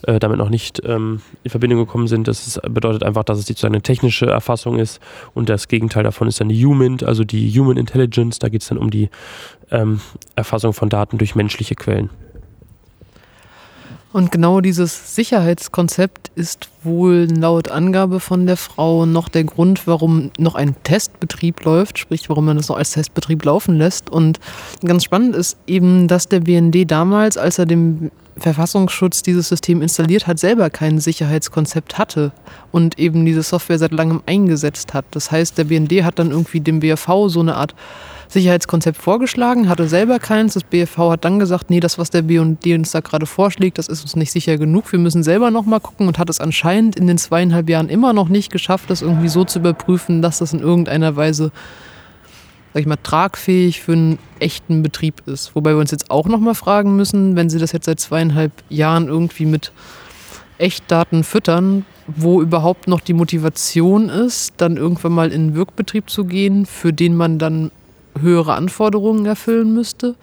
[0.02, 2.26] äh, damit noch nicht ähm, in Verbindung gekommen sind.
[2.28, 5.00] Das ist, bedeutet einfach, dass es sozusagen eine technische Erfassung ist
[5.34, 8.38] und das Gegenteil davon ist dann die HUMINT, also die Human Intelligence.
[8.38, 9.10] Da geht es dann um die
[9.70, 10.00] ähm,
[10.36, 12.10] Erfassung von Daten durch menschliche Quellen.
[14.10, 20.30] Und genau dieses Sicherheitskonzept ist wohl laut Angabe von der Frau noch der Grund, warum
[20.38, 24.08] noch ein Testbetrieb läuft, sprich warum man das noch als Testbetrieb laufen lässt.
[24.08, 24.40] Und
[24.82, 30.26] ganz spannend ist eben, dass der BND damals, als er dem Verfassungsschutz dieses System installiert
[30.26, 32.32] hat, selber kein Sicherheitskonzept hatte
[32.72, 35.04] und eben diese Software seit langem eingesetzt hat.
[35.10, 37.74] Das heißt, der BND hat dann irgendwie dem BFV so eine Art
[38.28, 40.54] Sicherheitskonzept vorgeschlagen, hatte selber keins.
[40.54, 43.88] Das BFV hat dann gesagt, nee, das, was der BND uns da gerade vorschlägt, das
[43.88, 44.92] ist uns nicht sicher genug.
[44.92, 48.28] Wir müssen selber nochmal gucken und hat es anscheinend in den zweieinhalb Jahren immer noch
[48.28, 51.52] nicht geschafft, das irgendwie so zu überprüfen, dass das in irgendeiner Weise
[52.74, 55.54] sag ich mal, tragfähig für einen echten Betrieb ist.
[55.54, 59.08] Wobei wir uns jetzt auch nochmal fragen müssen, wenn Sie das jetzt seit zweieinhalb Jahren
[59.08, 59.72] irgendwie mit
[60.58, 66.24] Echtdaten füttern, wo überhaupt noch die Motivation ist, dann irgendwann mal in einen Wirkbetrieb zu
[66.24, 67.70] gehen, für den man dann
[68.18, 70.14] höhere Anforderungen erfüllen müsste.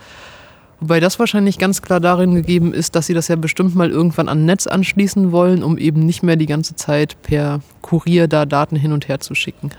[0.80, 4.30] Wobei das wahrscheinlich ganz klar darin gegeben ist, dass sie das ja bestimmt mal irgendwann
[4.30, 8.76] an Netz anschließen wollen, um eben nicht mehr die ganze Zeit per Kurier da Daten
[8.76, 9.72] hin und her zu schicken.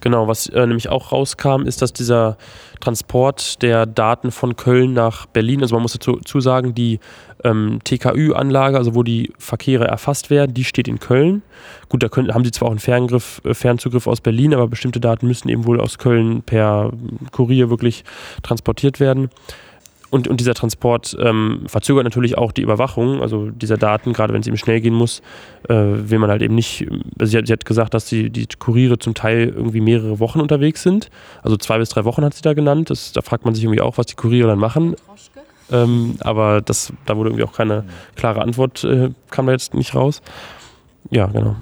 [0.00, 2.36] Genau, was äh, nämlich auch rauskam, ist, dass dieser
[2.80, 7.00] Transport der Daten von Köln nach Berlin, also man muss dazu sagen, die
[7.44, 11.42] ähm, TKÜ-Anlage, also wo die Verkehre erfasst werden, die steht in Köln.
[11.88, 15.00] Gut, da können, haben sie zwar auch einen Ferngriff, äh, Fernzugriff aus Berlin, aber bestimmte
[15.00, 16.92] Daten müssen eben wohl aus Köln per
[17.32, 18.04] Kurier wirklich
[18.42, 19.30] transportiert werden.
[20.10, 24.40] Und, und dieser Transport ähm, verzögert natürlich auch die Überwachung, also dieser Daten, gerade wenn
[24.40, 25.22] es eben schnell gehen muss,
[25.68, 26.84] äh, will man halt eben nicht,
[27.18, 30.40] also sie hat, sie hat gesagt, dass die, die Kuriere zum Teil irgendwie mehrere Wochen
[30.40, 31.10] unterwegs sind,
[31.42, 33.80] also zwei bis drei Wochen hat sie da genannt, das, da fragt man sich irgendwie
[33.80, 34.96] auch, was die Kuriere dann machen.
[35.70, 37.84] Ähm, aber das, da wurde irgendwie auch keine
[38.16, 40.22] klare Antwort, äh, kam da jetzt nicht raus.
[41.10, 41.54] Ja, genau.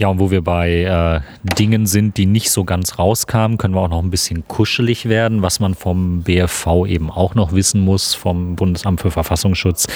[0.00, 1.20] Ja, und wo wir bei äh,
[1.58, 5.42] Dingen sind, die nicht so ganz rauskamen, können wir auch noch ein bisschen kuschelig werden,
[5.42, 9.88] was man vom BFV eben auch noch wissen muss, vom Bundesamt für Verfassungsschutz.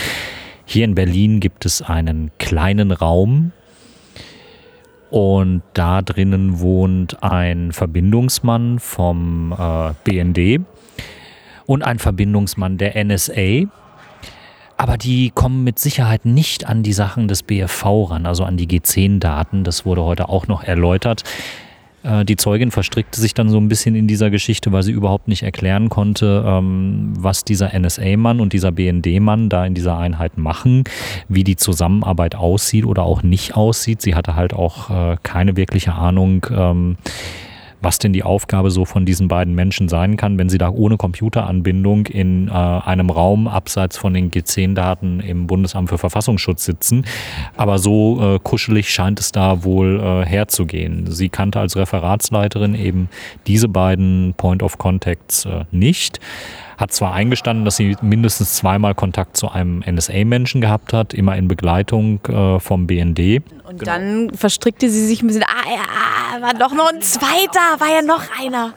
[0.67, 3.53] Hier in Berlin gibt es einen kleinen Raum
[5.09, 10.67] und da drinnen wohnt ein Verbindungsmann vom äh, BND
[11.65, 13.69] und ein Verbindungsmann der NSA
[14.77, 18.67] aber die kommen mit Sicherheit nicht an die Sachen des BFV ran, also an die
[18.67, 19.65] G10-Daten.
[19.65, 21.25] Das wurde heute auch noch erläutert.
[22.05, 25.27] Äh, die Zeugin verstrickte sich dann so ein bisschen in dieser Geschichte, weil sie überhaupt
[25.27, 30.85] nicht erklären konnte, ähm, was dieser NSA-Mann und dieser BND-Mann da in dieser Einheit machen,
[31.29, 34.03] wie die Zusammenarbeit aussieht oder auch nicht aussieht.
[34.03, 36.97] Sie hatte halt auch äh, keine wirkliche Ahnung, ähm,
[37.85, 40.97] was denn die Aufgabe so von diesen beiden Menschen sein kann, wenn sie da ohne
[40.97, 47.05] Computeranbindung in äh, einem Raum abseits von den G10-Daten im Bundesamt für Verfassungsschutz sitzen.
[47.57, 51.11] Aber so äh, kuschelig scheint es da wohl äh, herzugehen.
[51.11, 53.09] Sie kannte als Referatsleiterin eben
[53.47, 56.21] diese beiden Point of Contacts äh, nicht
[56.77, 61.49] hat zwar eingestanden, dass sie mindestens zweimal Kontakt zu einem NSA-Menschen gehabt hat, immer in
[61.49, 63.43] Begleitung äh, vom BND.
[63.67, 63.85] Und genau.
[63.85, 68.03] dann verstrickte sie sich ein bisschen, ah ja, war doch noch ein zweiter, war ja
[68.03, 68.75] noch einer.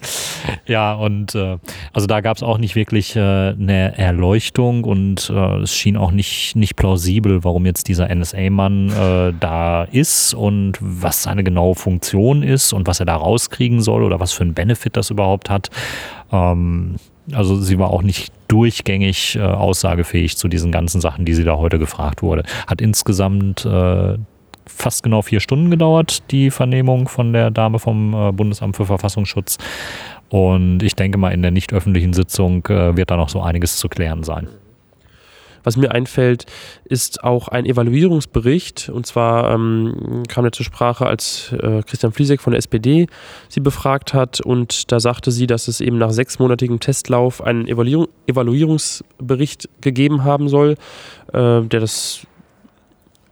[0.66, 1.58] Ja, und äh,
[1.92, 6.10] also da gab es auch nicht wirklich äh, eine Erleuchtung und äh, es schien auch
[6.10, 12.42] nicht, nicht plausibel, warum jetzt dieser NSA-Mann äh, da ist und was seine genaue Funktion
[12.42, 15.70] ist und was er da rauskriegen soll oder was für einen Benefit das überhaupt hat.
[16.32, 16.96] Ähm,
[17.32, 21.56] also sie war auch nicht durchgängig äh, aussagefähig zu diesen ganzen Sachen, die sie da
[21.56, 22.44] heute gefragt wurde.
[22.66, 24.16] Hat insgesamt äh,
[24.66, 29.58] fast genau vier Stunden gedauert, die Vernehmung von der Dame vom äh, Bundesamt für Verfassungsschutz.
[30.28, 33.76] Und ich denke mal, in der nicht öffentlichen Sitzung äh, wird da noch so einiges
[33.76, 34.48] zu klären sein.
[35.62, 36.46] Was mir einfällt,
[36.84, 38.88] ist auch ein Evaluierungsbericht.
[38.88, 43.06] Und zwar ähm, kam er zur Sprache, als äh, Christian Fliesek von der SPD
[43.48, 44.40] sie befragt hat.
[44.40, 50.48] Und da sagte sie, dass es eben nach sechsmonatigem Testlauf einen Evaluierung, Evaluierungsbericht gegeben haben
[50.48, 50.76] soll,
[51.32, 52.26] äh, der das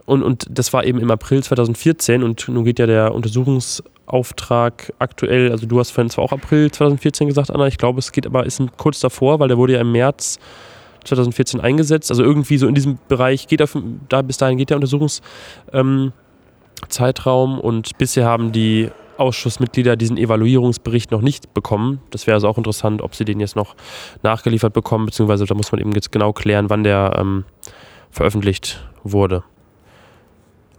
[0.09, 5.53] und, und das war eben im April 2014 und nun geht ja der Untersuchungsauftrag aktuell,
[5.53, 8.47] also du hast vorhin zwar auch April 2014 gesagt, Anna, ich glaube, es geht aber
[8.47, 10.38] ist kurz davor, weil der wurde ja im März
[11.09, 12.11] 2014 eingesetzt.
[12.11, 13.77] Also irgendwie so in diesem Bereich geht auf,
[14.09, 16.12] da bis dahin geht der Untersuchungszeitraum
[17.53, 22.01] ähm, und bisher haben die Ausschussmitglieder diesen Evaluierungsbericht noch nicht bekommen.
[22.11, 23.75] Das wäre also auch interessant, ob sie den jetzt noch
[24.23, 27.44] nachgeliefert bekommen, beziehungsweise da muss man eben jetzt genau klären, wann der ähm,
[28.11, 29.42] veröffentlicht wurde.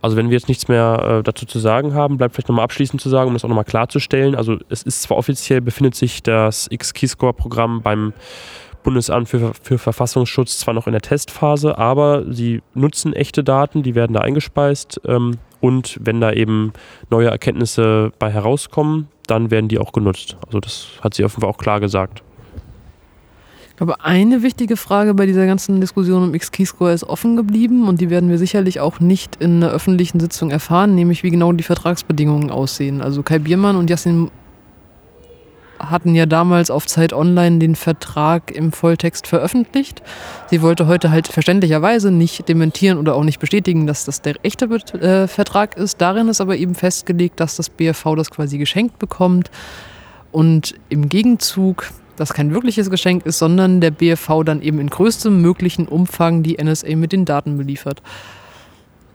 [0.02, 3.02] Also wenn wir jetzt nichts mehr äh, dazu zu sagen haben, bleibt vielleicht nochmal abschließend
[3.02, 4.36] zu sagen, um das auch nochmal klarzustellen.
[4.36, 8.14] Also es ist zwar offiziell, befindet sich das X-Keyscore-Programm beim
[8.84, 13.96] Bundesamt für, für Verfassungsschutz zwar noch in der Testphase, aber sie nutzen echte Daten, die
[13.96, 16.74] werden da eingespeist ähm, und wenn da eben
[17.10, 20.38] neue Erkenntnisse bei herauskommen, dann werden die auch genutzt.
[20.46, 22.24] Also das hat sie offenbar auch klar gesagt.
[23.80, 28.10] Aber eine wichtige Frage bei dieser ganzen Diskussion um X-Keyscore ist offen geblieben und die
[28.10, 32.52] werden wir sicherlich auch nicht in einer öffentlichen Sitzung erfahren, nämlich wie genau die Vertragsbedingungen
[32.52, 33.02] aussehen.
[33.02, 34.32] Also Kai Biermann und Yassin
[35.80, 40.02] hatten ja damals auf Zeit Online den Vertrag im Volltext veröffentlicht.
[40.50, 44.66] Sie wollte heute halt verständlicherweise nicht dementieren oder auch nicht bestätigen, dass das der echte
[44.66, 46.02] äh, Vertrag ist.
[46.02, 49.50] Darin ist aber eben festgelegt, dass das BFV das quasi geschenkt bekommt
[50.32, 55.42] und im Gegenzug das kein wirkliches Geschenk ist, sondern der BFV dann eben in größtem
[55.42, 58.02] möglichen Umfang die NSA mit den Daten beliefert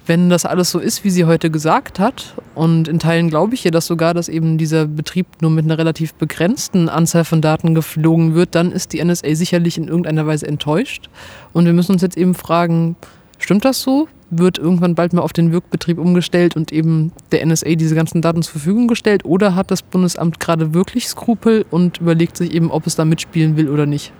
[0.07, 3.65] wenn das alles so ist, wie sie heute gesagt hat, und in Teilen glaube ich
[3.65, 7.75] ihr das sogar, dass eben dieser Betrieb nur mit einer relativ begrenzten Anzahl von Daten
[7.75, 11.09] geflogen wird, dann ist die NSA sicherlich in irgendeiner Weise enttäuscht.
[11.53, 12.97] Und wir müssen uns jetzt eben fragen,
[13.39, 14.09] stimmt das so?
[14.31, 18.43] Wird irgendwann bald mal auf den Wirkbetrieb umgestellt und eben der NSA diese ganzen Daten
[18.43, 19.25] zur Verfügung gestellt?
[19.25, 23.57] Oder hat das Bundesamt gerade wirklich Skrupel und überlegt sich eben, ob es da mitspielen
[23.57, 24.13] will oder nicht?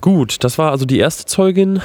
[0.00, 1.80] Gut, das war also die erste Zeugin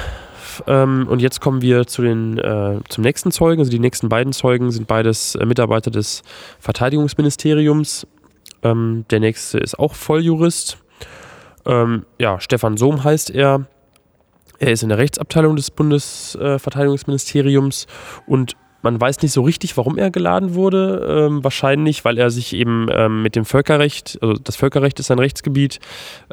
[0.66, 3.60] ähm, und jetzt kommen wir zu den, äh, zum nächsten Zeugen.
[3.60, 6.22] Also die nächsten beiden Zeugen sind beides äh, Mitarbeiter des
[6.58, 8.06] Verteidigungsministeriums.
[8.62, 10.78] Ähm, der nächste ist auch Volljurist.
[11.66, 13.66] Ähm, ja, Stefan Sohm heißt er.
[14.58, 17.86] Er ist in der Rechtsabteilung des Bundesverteidigungsministeriums
[18.26, 21.26] und man weiß nicht so richtig, warum er geladen wurde.
[21.26, 25.18] Ähm, wahrscheinlich, weil er sich eben ähm, mit dem Völkerrecht, also das Völkerrecht ist sein
[25.18, 25.80] Rechtsgebiet,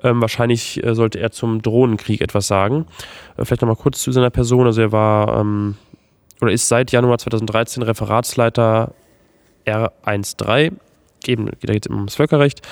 [0.03, 2.87] ähm, wahrscheinlich äh, sollte er zum Drohnenkrieg etwas sagen.
[3.37, 4.65] Äh, vielleicht nochmal kurz zu seiner Person.
[4.65, 5.77] Also er war ähm,
[6.41, 8.93] oder ist seit Januar 2013 Referatsleiter
[9.65, 10.73] R13.
[11.27, 12.67] Eben, da geht es ums Völkerrecht.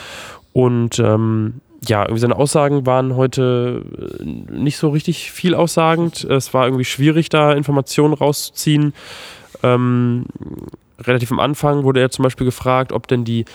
[0.52, 3.86] Und ähm, ja, irgendwie seine Aussagen waren heute
[4.20, 6.26] äh, nicht so richtig viel aussagend.
[6.26, 8.94] Es war irgendwie schwierig, da Informationen rauszuziehen.
[9.64, 10.26] Ähm,
[11.00, 13.46] relativ am Anfang wurde er zum Beispiel gefragt, ob denn die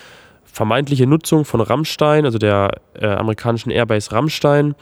[0.44, 4.74] vermeintliche Nutzung von Rammstein, also der äh, amerikanischen Airbase Rammstein,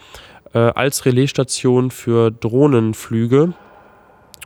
[0.53, 3.53] äh, als Relaisstation für Drohnenflüge,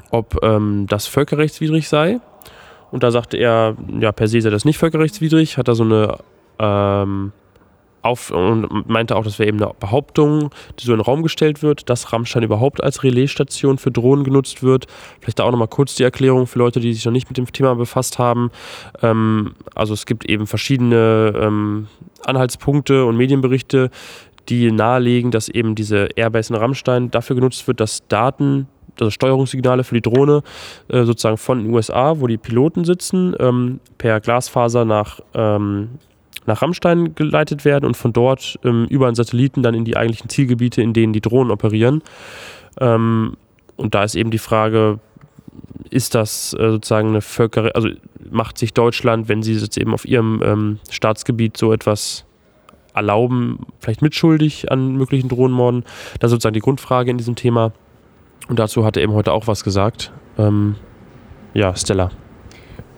[0.10, 2.20] ob ähm, das völkerrechtswidrig sei.
[2.92, 6.18] Und da sagte er, ja, per se sei das nicht völkerrechtswidrig, hat da so eine
[6.60, 7.34] ähm,
[8.08, 10.50] auf und meinte auch, das wäre eben eine Behauptung,
[10.80, 14.64] die so in den Raum gestellt wird, dass Rammstein überhaupt als Relaisstation für Drohnen genutzt
[14.64, 14.88] wird.
[15.20, 17.52] Vielleicht da auch nochmal kurz die Erklärung für Leute, die sich noch nicht mit dem
[17.52, 18.52] Thema befasst haben.
[19.02, 21.88] Ähm, also es gibt eben verschiedene ähm,
[22.26, 23.90] Anhaltspunkte und Medienberichte,
[24.50, 28.68] die nahelegen, dass eben diese Airbase in Rammstein dafür genutzt wird, dass Daten
[29.00, 30.42] also Steuerungssignale für die Drohne
[30.88, 36.00] äh, sozusagen von den USA, wo die Piloten sitzen, ähm, per Glasfaser nach ähm,
[36.48, 40.30] nach Rammstein geleitet werden und von dort ähm, über einen Satelliten dann in die eigentlichen
[40.30, 42.02] Zielgebiete, in denen die Drohnen operieren.
[42.80, 43.38] Ähm,
[43.76, 45.00] und da ist eben die Frage,
[45.90, 47.90] ist das äh, sozusagen eine Völker, also
[48.30, 52.26] macht sich Deutschland, wenn sie jetzt eben auf ihrem ähm, Staatsgebiet so etwas
[52.94, 55.84] erlauben, vielleicht mitschuldig an möglichen Drohnenmorden?
[56.20, 57.72] Das ist sozusagen die Grundfrage in diesem Thema.
[58.48, 60.12] Und dazu hat er eben heute auch was gesagt.
[60.38, 60.76] Ähm,
[61.54, 62.12] ja, Stella.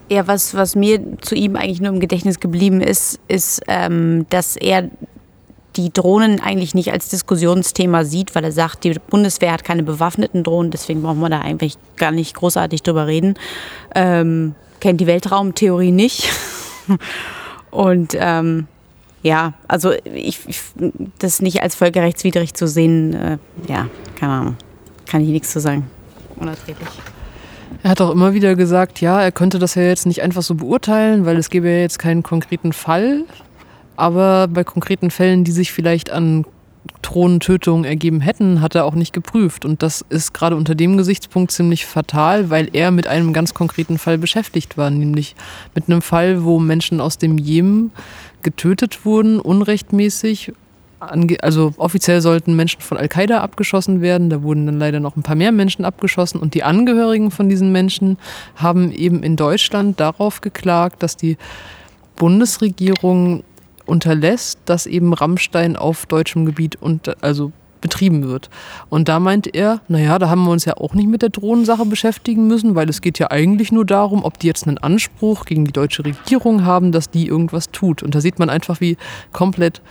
[0.10, 4.56] Ja, was, was mir zu ihm eigentlich nur im Gedächtnis geblieben ist, ist, ähm, dass
[4.56, 4.90] er
[5.76, 10.44] die Drohnen eigentlich nicht als Diskussionsthema sieht, weil er sagt, die Bundeswehr hat keine bewaffneten
[10.44, 13.36] Drohnen, deswegen brauchen wir da eigentlich gar nicht großartig drüber reden.
[13.94, 16.30] Ähm, kennt die Weltraumtheorie nicht.
[17.72, 18.68] Und ähm,
[19.22, 20.62] ja, also ich, ich,
[21.20, 23.38] das nicht als völkerrechtswidrig zu sehen, äh,
[23.68, 24.58] ja, keine Ahnung,
[25.06, 25.90] kann ich nichts zu sagen.
[26.38, 26.90] Unerträglich.
[27.84, 30.56] Er hat auch immer wieder gesagt, ja, er könnte das ja jetzt nicht einfach so
[30.56, 33.24] beurteilen, weil es gäbe ja jetzt keinen konkreten Fall.
[33.96, 36.46] Aber bei konkreten Fällen, die sich vielleicht an
[37.02, 39.66] Thronentötungen ergeben hätten, hat er auch nicht geprüft.
[39.66, 43.98] Und das ist gerade unter dem Gesichtspunkt ziemlich fatal, weil er mit einem ganz konkreten
[43.98, 45.36] Fall beschäftigt war, nämlich
[45.76, 47.92] mit einem Fall, wo Menschen aus dem Jemen
[48.42, 50.54] getötet wurden, unrechtmäßig
[51.00, 54.30] also offiziell sollten Menschen von Al-Qaida abgeschossen werden.
[54.30, 56.40] Da wurden dann leider noch ein paar mehr Menschen abgeschossen.
[56.40, 58.18] Und die Angehörigen von diesen Menschen
[58.56, 61.38] haben eben in Deutschland darauf geklagt, dass die
[62.16, 63.44] Bundesregierung
[63.86, 68.50] unterlässt, dass eben Rammstein auf deutschem Gebiet und also betrieben wird.
[68.90, 71.86] Und da meint er, naja, da haben wir uns ja auch nicht mit der Drohnensache
[71.86, 75.66] beschäftigen müssen, weil es geht ja eigentlich nur darum, ob die jetzt einen Anspruch gegen
[75.66, 78.04] die deutsche Regierung haben, dass die irgendwas tut.
[78.04, 78.98] Und da sieht man einfach, wie
[79.32, 79.82] komplett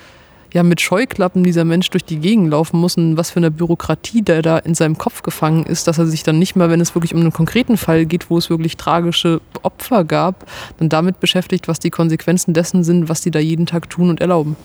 [0.52, 4.22] ja mit Scheuklappen dieser Mensch durch die Gegend laufen muss und was für eine Bürokratie
[4.22, 6.94] der da in seinem Kopf gefangen ist, dass er sich dann nicht mal, wenn es
[6.94, 10.46] wirklich um einen konkreten Fall geht, wo es wirklich tragische Opfer gab,
[10.78, 14.20] dann damit beschäftigt, was die Konsequenzen dessen sind, was die da jeden Tag tun und
[14.20, 14.56] erlauben.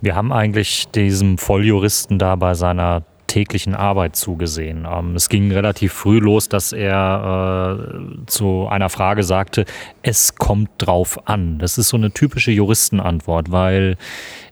[0.00, 4.86] Wir haben eigentlich diesem Volljuristen da bei seiner täglichen Arbeit zugesehen.
[4.90, 9.64] Ähm, es ging relativ früh los, dass er äh, zu einer Frage sagte,
[10.02, 11.58] es kommt drauf an.
[11.58, 13.96] Das ist so eine typische Juristenantwort, weil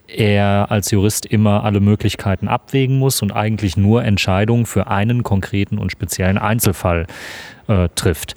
[0.06, 5.76] er als Jurist immer alle Möglichkeiten abwägen muss und eigentlich nur Entscheidungen für einen konkreten
[5.76, 7.06] und speziellen Einzelfall
[7.66, 8.34] äh, trifft.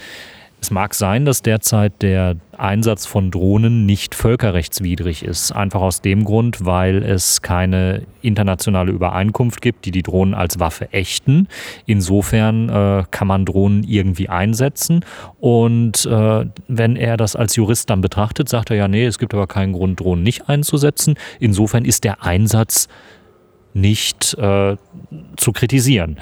[0.63, 5.51] Es mag sein, dass derzeit der Einsatz von Drohnen nicht völkerrechtswidrig ist.
[5.51, 10.93] Einfach aus dem Grund, weil es keine internationale Übereinkunft gibt, die die Drohnen als Waffe
[10.93, 11.47] ächten.
[11.87, 15.03] Insofern äh, kann man Drohnen irgendwie einsetzen.
[15.39, 19.33] Und äh, wenn er das als Jurist dann betrachtet, sagt er ja, nee, es gibt
[19.33, 21.15] aber keinen Grund, Drohnen nicht einzusetzen.
[21.39, 22.87] Insofern ist der Einsatz
[23.73, 24.77] nicht äh,
[25.37, 26.17] zu kritisieren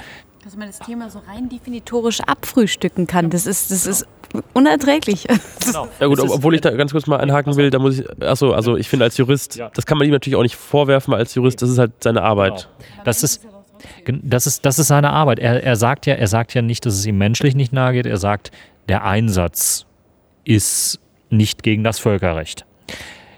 [0.50, 3.30] dass man das Thema so rein definitorisch abfrühstücken kann.
[3.30, 4.08] Das ist, das ist
[4.54, 5.28] unerträglich.
[5.64, 5.88] Genau.
[6.00, 8.76] Ja gut, obwohl ich da ganz kurz mal einhaken will, da muss ich, achso, also
[8.76, 11.70] ich finde als Jurist, das kann man ihm natürlich auch nicht vorwerfen als Jurist, das
[11.70, 12.68] ist halt seine Arbeit.
[12.80, 13.04] Genau.
[13.04, 13.46] Das ist,
[14.24, 15.38] das ist, das ist seine Arbeit.
[15.38, 18.08] Er, er, sagt ja, er sagt ja nicht, dass es ihm menschlich nicht nahe geht,
[18.08, 18.50] er sagt,
[18.88, 19.86] der Einsatz
[20.46, 22.66] ist nicht gegen das Völkerrecht.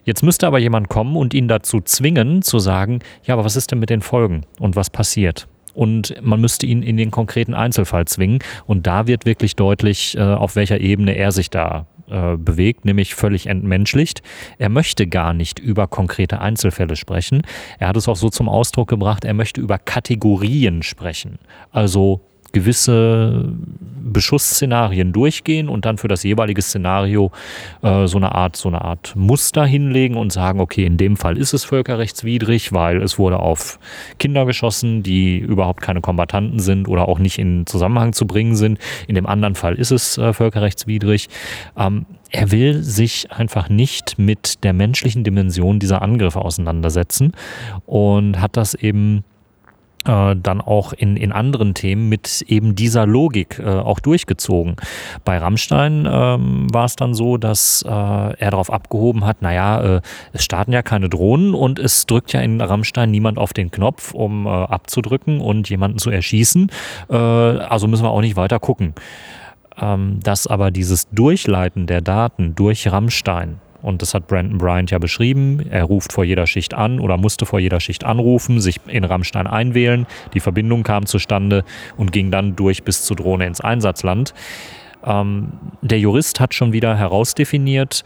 [0.06, 3.72] Jetzt müsste aber jemand kommen und ihn dazu zwingen, zu sagen, ja, aber was ist
[3.72, 5.50] denn mit den Folgen und was passiert?
[5.74, 8.40] Und man müsste ihn in den konkreten Einzelfall zwingen.
[8.66, 13.16] Und da wird wirklich deutlich, äh, auf welcher Ebene er sich da äh, bewegt, nämlich
[13.16, 14.22] völlig entmenschlicht.
[14.58, 17.44] Er möchte gar nicht über konkrete Einzelfälle sprechen.
[17.80, 21.40] Er hat es auch so zum Ausdruck gebracht, er möchte über Kategorien sprechen.
[21.72, 22.22] Also
[22.52, 23.54] gewisse
[24.12, 27.32] Beschussszenarien durchgehen und dann für das jeweilige Szenario
[27.82, 31.38] äh, so eine Art so eine Art Muster hinlegen und sagen, okay, in dem Fall
[31.38, 33.80] ist es völkerrechtswidrig, weil es wurde auf
[34.20, 38.80] Kinder geschossen, die überhaupt keine Kombatanten sind oder auch nicht in Zusammenhang zu bringen sind.
[39.08, 41.30] In dem anderen Fall ist es äh, völkerrechtswidrig.
[41.78, 47.34] Ähm, er will sich einfach nicht mit der menschlichen Dimension dieser Angriffe auseinandersetzen
[47.86, 49.26] und hat das eben
[50.06, 54.76] äh, dann auch in, in anderen Themen mit eben dieser Logik äh, auch durchgezogen.
[55.26, 60.02] Bei Rammstein ähm, war es dann so, dass äh, er darauf abgehoben hat, naja, äh,
[60.34, 64.14] es starten ja keine Drohnen und es drückt ja in Rammstein niemand auf den Knopf,
[64.14, 66.72] um äh, abzudrücken und jemanden zu erschießen.
[67.10, 68.94] Äh, also müssen wir auch nicht weiter gucken.
[69.80, 75.00] Ähm, dass aber dieses Durchleiten der Daten durch Rammstein Und das hat Brandon Bryant ja
[75.00, 75.66] beschrieben.
[75.70, 79.48] Er ruft vor jeder Schicht an oder musste vor jeder Schicht anrufen, sich in Rammstein
[79.48, 80.06] einwählen.
[80.34, 81.64] Die Verbindung kam zustande
[81.98, 84.34] und ging dann durch bis zur Drohne ins Einsatzland.
[85.04, 88.04] Ähm, der Jurist hat schon wieder herausdefiniert,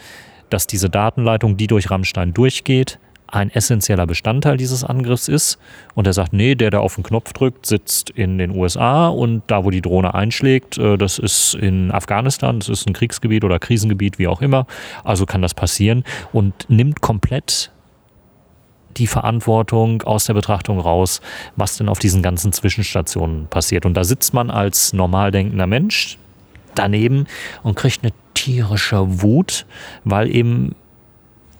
[0.49, 2.99] dass diese Datenleitung, die durch Rammstein durchgeht,
[3.35, 5.59] ein essentieller Bestandteil dieses Angriffs ist.
[5.93, 9.43] Und er sagt, nee, der, der auf den Knopf drückt, sitzt in den USA und
[9.47, 13.59] da, wo die Drohne einschlägt, äh, das ist in Afghanistan, das ist ein Kriegsgebiet oder
[13.59, 14.65] Krisengebiet, wie auch immer.
[15.03, 17.71] Also kann das passieren und nimmt komplett
[18.97, 21.19] die Verantwortung aus der Betrachtung raus,
[21.57, 23.85] was denn auf diesen ganzen Zwischenstationen passiert.
[23.85, 26.17] Und da sitzt man als normal denkender Mensch
[26.75, 27.27] daneben
[27.63, 29.65] und kriegt eine tierische Wut,
[30.05, 30.75] weil eben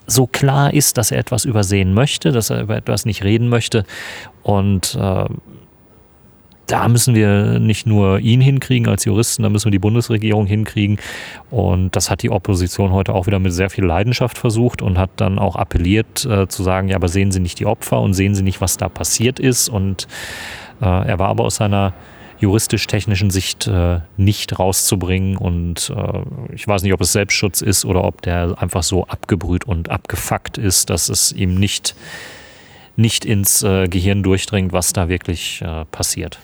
[0.06, 3.84] so klar ist, dass er etwas übersehen möchte, dass er über etwas nicht reden möchte.
[4.42, 5.24] Und äh,
[6.66, 10.98] da müssen wir nicht nur ihn hinkriegen als Juristen, da müssen wir die Bundesregierung hinkriegen.
[11.50, 15.10] Und das hat die Opposition heute auch wieder mit sehr viel Leidenschaft versucht und hat
[15.16, 18.34] dann auch appelliert äh, zu sagen, ja, aber sehen Sie nicht die Opfer und sehen
[18.34, 19.68] Sie nicht, was da passiert ist.
[19.68, 20.08] Und
[20.80, 21.92] äh, er war aber aus seiner
[22.38, 25.36] juristisch-technischen Sicht äh, nicht rauszubringen.
[25.36, 29.64] Und äh, ich weiß nicht, ob es Selbstschutz ist oder ob der einfach so abgebrüht
[29.64, 31.94] und abgefuckt ist, dass es ihm nicht,
[32.96, 36.38] nicht ins äh, Gehirn durchdringt, was da wirklich äh, passiert.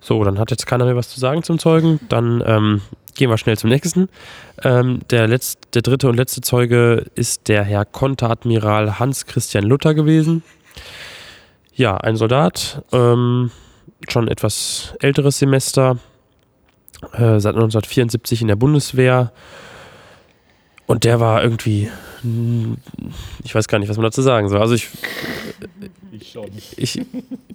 [0.00, 2.00] So, dann hat jetzt keiner mehr was zu sagen zum Zeugen.
[2.08, 2.80] Dann ähm,
[3.14, 4.08] gehen wir schnell zum nächsten.
[4.62, 9.92] Ähm, der, letzte, der dritte und letzte Zeuge ist der Herr Konteradmiral Hans Christian Luther
[9.94, 10.42] gewesen.
[11.74, 12.82] Ja, ein Soldat.
[12.92, 13.50] Ähm,
[14.08, 15.98] schon etwas älteres Semester,
[17.12, 19.32] äh, seit 1974 in der Bundeswehr.
[20.86, 21.90] Und der war irgendwie,
[23.44, 24.60] ich weiß gar nicht, was man dazu sagen soll.
[24.60, 24.88] Also ich,
[26.12, 26.46] ich, schon.
[26.76, 27.02] ich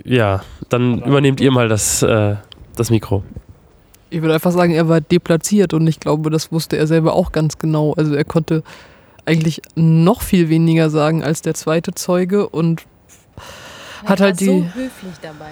[0.04, 2.36] ja, dann übernehmt ihr mal das, äh,
[2.76, 3.24] das Mikro.
[4.10, 7.32] Ich würde einfach sagen, er war deplatziert und ich glaube, das wusste er selber auch
[7.32, 7.94] ganz genau.
[7.94, 8.62] Also er konnte
[9.26, 12.84] eigentlich noch viel weniger sagen als der zweite Zeuge und
[14.04, 14.46] er hat halt die.
[14.46, 15.52] so höflich dabei.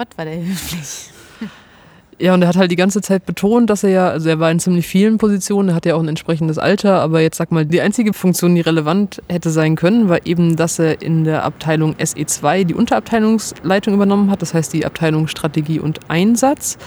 [0.00, 1.10] Gott, war der höflich.
[2.18, 4.50] Ja, und er hat halt die ganze Zeit betont, dass er ja, also er war
[4.50, 7.66] in ziemlich vielen Positionen, er hat ja auch ein entsprechendes Alter, aber jetzt sag mal,
[7.66, 11.96] die einzige Funktion, die relevant hätte sein können, war eben, dass er in der Abteilung
[11.96, 16.78] SE2 die Unterabteilungsleitung übernommen hat, das heißt die Abteilung Strategie und Einsatz.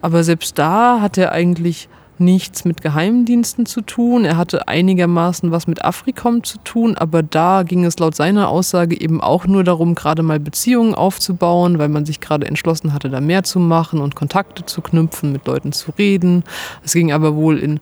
[0.00, 1.88] Aber selbst da hat er eigentlich
[2.18, 4.24] nichts mit Geheimdiensten zu tun.
[4.24, 9.00] Er hatte einigermaßen was mit Afrikom zu tun, aber da ging es laut seiner Aussage
[9.00, 13.20] eben auch nur darum, gerade mal Beziehungen aufzubauen, weil man sich gerade entschlossen hatte, da
[13.20, 16.44] mehr zu machen und Kontakte zu knüpfen, mit Leuten zu reden.
[16.84, 17.80] Es ging aber wohl in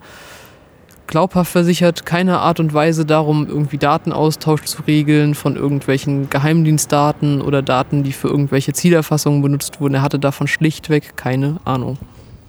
[1.07, 7.63] glaubhaft versichert keiner Art und Weise darum, irgendwie Datenaustausch zu regeln von irgendwelchen Geheimdienstdaten oder
[7.63, 9.95] Daten, die für irgendwelche Zielerfassungen benutzt wurden.
[9.95, 11.99] Er hatte davon schlichtweg keine Ahnung.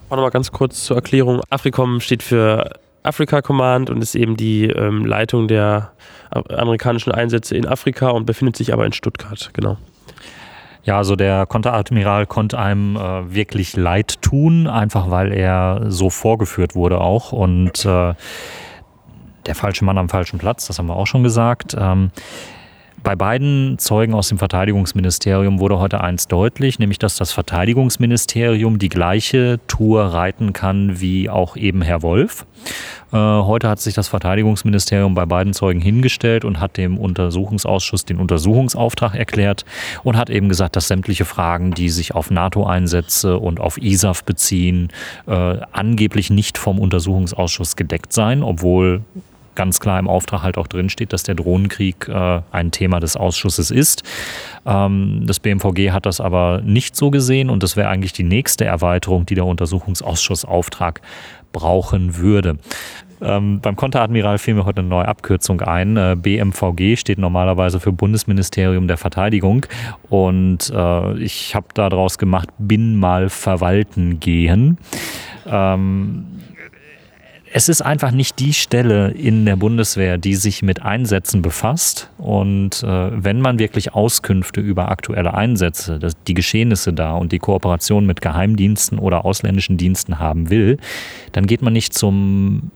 [0.10, 1.42] Auch nochmal ganz kurz zur Erklärung.
[1.50, 2.70] AFRICOM steht für
[3.02, 5.92] Africa Command und ist eben die ähm, Leitung der
[6.32, 9.78] amerikanischen Einsätze in Afrika und befindet sich aber in Stuttgart, genau.
[10.84, 16.76] Ja, also der Konteradmiral konnte einem äh, wirklich leid tun, einfach weil er so vorgeführt
[16.76, 18.14] wurde auch und äh,
[19.46, 21.76] der falsche Mann am falschen Platz, das haben wir auch schon gesagt.
[21.78, 22.12] Ähm,
[23.06, 28.90] bei beiden Zeugen aus dem Verteidigungsministerium wurde heute eins deutlich, nämlich dass das Verteidigungsministerium die
[28.90, 32.48] gleiche Tour reiten kann wie auch eben Herr Wolf.
[33.14, 38.18] Äh, heute hat sich das Verteidigungsministerium bei beiden Zeugen hingestellt und hat dem Untersuchungsausschuss den
[38.18, 39.66] Untersuchungsauftrag erklärt
[40.04, 44.90] und hat eben gesagt, dass sämtliche Fragen, die sich auf NATO-Einsätze und auf ISAF beziehen,
[45.28, 49.04] äh, angeblich nicht vom Untersuchungsausschuss gedeckt seien, obwohl
[49.56, 53.72] ganz klar im Auftrag halt auch drinsteht, dass der Drohnenkrieg äh, ein Thema des Ausschusses
[53.72, 54.04] ist.
[54.66, 58.66] Ähm, das BMVG hat das aber nicht so gesehen und das wäre eigentlich die nächste
[58.66, 61.02] Erweiterung, die der Untersuchungsausschussauftrag
[61.52, 62.58] brauchen würde.
[63.22, 65.96] Ähm, beim Konteradmiral fiel mir heute eine neue Abkürzung ein.
[65.96, 69.66] Äh, BMVG steht normalerweise für Bundesministerium der Verteidigung
[70.10, 74.78] und äh, ich habe daraus gemacht, bin mal verwalten gehen.
[75.48, 76.26] Ähm,
[77.58, 82.10] es ist einfach nicht die Stelle in der Bundeswehr, die sich mit Einsätzen befasst.
[82.18, 87.40] Und äh, wenn man wirklich Auskünfte über aktuelle Einsätze, das, die Geschehnisse da und die
[87.40, 90.80] Kooperation mit Geheimdiensten oder ausländischen Diensten haben will,
[91.32, 92.72] dann geht man nicht zum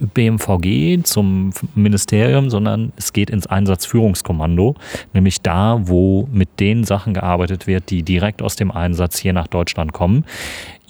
[0.00, 4.76] BMVG, zum Ministerium, sondern es geht ins Einsatzführungskommando,
[5.12, 9.48] nämlich da, wo mit den Sachen gearbeitet wird, die direkt aus dem Einsatz hier nach
[9.48, 10.24] Deutschland kommen.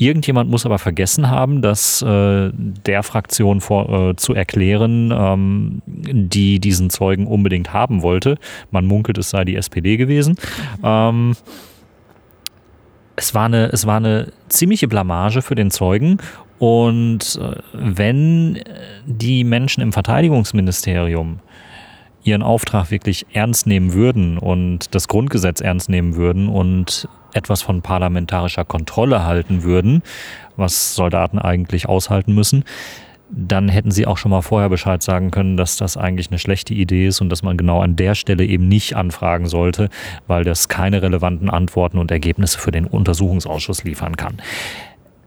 [0.01, 6.61] Irgendjemand muss aber vergessen haben, dass äh, der Fraktion vor, äh, zu erklären, ähm, die
[6.61, 8.39] diesen Zeugen unbedingt haben wollte.
[8.71, 10.37] Man munkelt, es sei die SPD gewesen.
[10.85, 11.35] Ähm,
[13.17, 16.19] es war, eine, es war eine ziemliche Blamage für den Zeugen
[16.59, 18.61] Und äh, wenn
[19.07, 21.41] die Menschen im Verteidigungsministerium
[22.25, 27.09] ihren Auftrag wirklich ernst nehmen würden und das Grundgesetz ernst nehmen würden und
[27.39, 30.03] etwas von parlamentarischer Kontrolle halten würden,
[30.57, 32.65] was Soldaten eigentlich aushalten müssen,
[33.31, 36.75] dann hätten sie auch schon mal vorher Bescheid sagen können, dass das eigentlich eine schlechte
[36.75, 39.91] Idee ist und dass man genau an der Stelle eben nicht anfragen sollte,
[40.27, 44.39] weil das keine relevanten Antworten und Ergebnisse für den Untersuchungsausschuss liefern kann.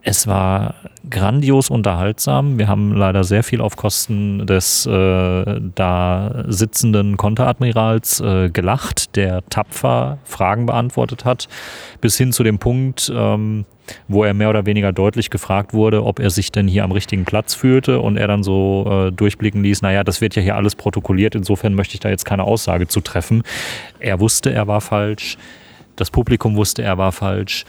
[0.04, 0.74] Es war
[1.10, 2.58] grandios unterhaltsam.
[2.58, 9.44] Wir haben leider sehr viel auf Kosten des äh, da sitzenden Konteradmirals äh, gelacht, der
[9.50, 11.48] tapfer Fragen beantwortet hat,
[12.02, 13.66] bis hin zu dem Punkt, ähm,
[14.08, 17.26] wo er mehr oder weniger deutlich gefragt wurde, ob er sich denn hier am richtigen
[17.26, 20.74] Platz fühlte und er dann so äh, durchblicken ließ, naja, das wird ja hier alles
[20.74, 23.44] protokolliert, insofern möchte ich da jetzt keine Aussage zu treffen.
[24.00, 25.38] Er wusste, er war falsch,
[25.96, 27.66] das Publikum wusste, er war falsch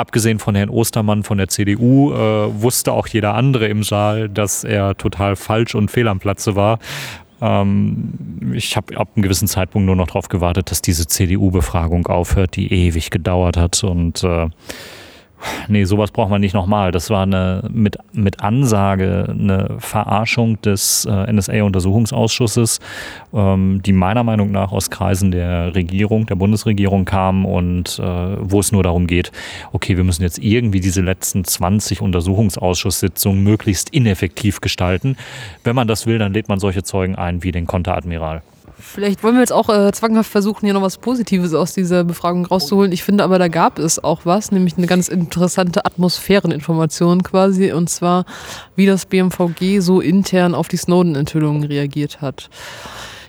[0.00, 4.64] abgesehen von Herrn Ostermann von der CDU, äh, wusste auch jeder andere im Saal, dass
[4.64, 6.78] er total falsch und fehl am Platze war.
[7.40, 12.56] Ähm, ich habe ab einem gewissen Zeitpunkt nur noch darauf gewartet, dass diese CDU-Befragung aufhört,
[12.56, 14.48] die ewig gedauert hat und äh,
[15.68, 16.92] Nee, sowas braucht man nicht nochmal.
[16.92, 22.80] Das war eine mit, mit Ansage eine Verarschung des äh, NSA-Untersuchungsausschusses,
[23.32, 28.60] ähm, die meiner Meinung nach aus Kreisen der Regierung, der Bundesregierung kam und äh, wo
[28.60, 29.32] es nur darum geht,
[29.72, 35.16] okay, wir müssen jetzt irgendwie diese letzten 20 Untersuchungsausschusssitzungen möglichst ineffektiv gestalten.
[35.64, 38.42] Wenn man das will, dann lädt man solche Zeugen ein wie den Konteradmiral.
[38.80, 42.46] Vielleicht wollen wir jetzt auch äh, zwanghaft versuchen, hier noch was Positives aus dieser Befragung
[42.46, 42.92] rauszuholen.
[42.92, 47.90] Ich finde aber, da gab es auch was, nämlich eine ganz interessante Atmosphäreninformation quasi, und
[47.90, 48.24] zwar,
[48.76, 52.48] wie das BMVG so intern auf die Snowden-Enthüllungen reagiert hat.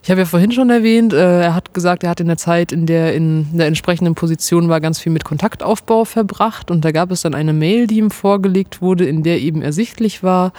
[0.04, 2.72] Ich habe ja vorhin schon erwähnt, äh, er hat gesagt, er hat in der Zeit,
[2.72, 6.72] in der in der entsprechenden Position war, ganz viel mit Kontaktaufbau verbracht.
[6.72, 10.24] Und da gab es dann eine Mail, die ihm vorgelegt wurde, in der eben ersichtlich
[10.24, 10.54] war,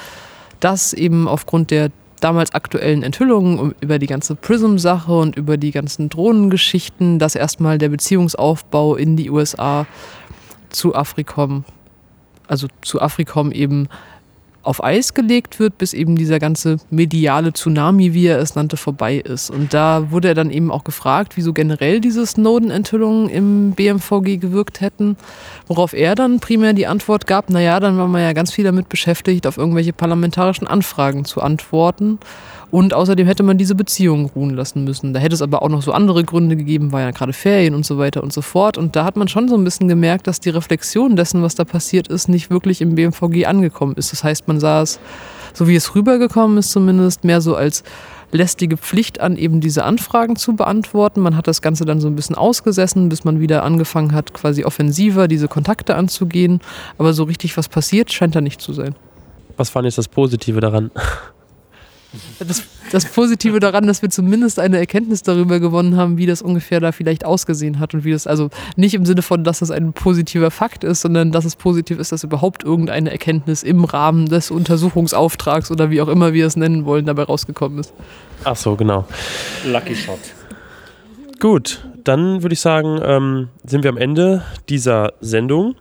[0.60, 1.90] dass eben aufgrund der
[2.22, 7.88] damals aktuellen Enthüllungen über die ganze Prism-Sache und über die ganzen Drohnengeschichten, dass erstmal der
[7.88, 9.86] Beziehungsaufbau in die USA
[10.70, 11.64] zu Afrikom,
[12.46, 13.88] also zu Afrikom eben
[14.62, 19.16] auf Eis gelegt wird, bis eben dieser ganze mediale Tsunami, wie er es nannte, vorbei
[19.16, 19.50] ist.
[19.50, 24.80] Und da wurde er dann eben auch gefragt, wieso generell diese Snowden-Enthüllungen im BMVG gewirkt
[24.80, 25.16] hätten,
[25.66, 28.88] worauf er dann primär die Antwort gab, naja, dann war man ja ganz viel damit
[28.88, 32.18] beschäftigt, auf irgendwelche parlamentarischen Anfragen zu antworten.
[32.72, 35.12] Und außerdem hätte man diese Beziehungen ruhen lassen müssen.
[35.12, 37.84] Da hätte es aber auch noch so andere Gründe gegeben, war ja gerade Ferien und
[37.84, 38.78] so weiter und so fort.
[38.78, 41.66] Und da hat man schon so ein bisschen gemerkt, dass die Reflexion dessen, was da
[41.66, 44.10] passiert ist, nicht wirklich im BMVG angekommen ist.
[44.12, 45.00] Das heißt, man sah es,
[45.52, 47.84] so wie es rübergekommen ist zumindest, mehr so als
[48.30, 51.20] lästige Pflicht an, eben diese Anfragen zu beantworten.
[51.20, 54.64] Man hat das Ganze dann so ein bisschen ausgesessen, bis man wieder angefangen hat, quasi
[54.64, 56.60] offensiver diese Kontakte anzugehen.
[56.96, 58.94] Aber so richtig was passiert, scheint da nicht zu sein.
[59.58, 60.90] Was war jetzt das Positive daran?
[62.38, 66.80] Das, das, Positive daran, dass wir zumindest eine Erkenntnis darüber gewonnen haben, wie das ungefähr
[66.80, 69.92] da vielleicht ausgesehen hat und wie das, also nicht im Sinne von, dass das ein
[69.92, 74.50] positiver Fakt ist, sondern dass es positiv ist, dass überhaupt irgendeine Erkenntnis im Rahmen des
[74.50, 77.94] Untersuchungsauftrags oder wie auch immer wir es nennen wollen, dabei rausgekommen ist.
[78.44, 79.06] Ach so, genau.
[79.64, 80.18] Lucky Shot.
[81.40, 85.76] Gut, dann würde ich sagen, ähm, sind wir am Ende dieser Sendung.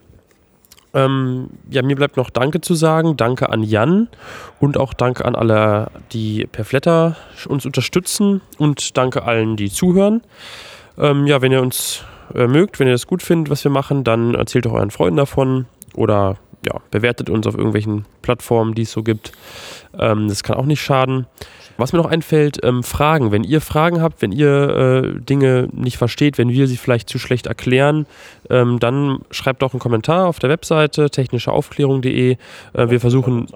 [0.93, 3.15] Ähm, ja, mir bleibt noch Danke zu sagen.
[3.17, 4.09] Danke an Jan
[4.59, 7.15] und auch Danke an alle, die per Flatter
[7.47, 10.21] uns unterstützen und danke allen, die zuhören.
[10.97, 12.03] Ähm, ja, wenn ihr uns
[12.35, 15.17] äh, mögt, wenn ihr das gut findet, was wir machen, dann erzählt doch euren Freunden
[15.17, 19.31] davon oder ja, bewertet uns auf irgendwelchen Plattformen, die es so gibt.
[19.97, 21.25] Ähm, das kann auch nicht schaden.
[21.81, 23.31] Was mir noch einfällt, ähm, Fragen.
[23.31, 27.17] Wenn ihr Fragen habt, wenn ihr äh, Dinge nicht versteht, wenn wir sie vielleicht zu
[27.17, 28.05] schlecht erklären,
[28.51, 32.33] ähm, dann schreibt doch einen Kommentar auf der Webseite technischeaufklärung.de.
[32.33, 33.47] Äh, wir versuchen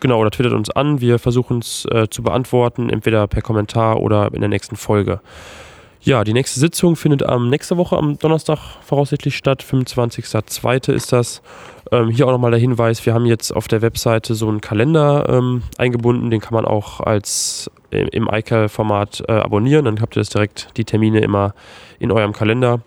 [0.00, 1.02] genau oder twittert uns an.
[1.02, 5.20] Wir versuchen es äh, zu beantworten, entweder per Kommentar oder in der nächsten Folge.
[6.04, 9.64] Ja, die nächste Sitzung findet am nächste Woche am Donnerstag voraussichtlich statt.
[9.64, 10.92] 25.02.
[10.92, 11.40] ist das.
[11.92, 15.26] Ähm, hier auch nochmal der Hinweis, wir haben jetzt auf der Webseite so einen Kalender
[15.30, 20.20] ähm, eingebunden, den kann man auch als äh, im iCal-Format äh, abonnieren, dann habt ihr
[20.20, 21.54] das direkt die Termine immer
[21.98, 22.80] in eurem Kalender.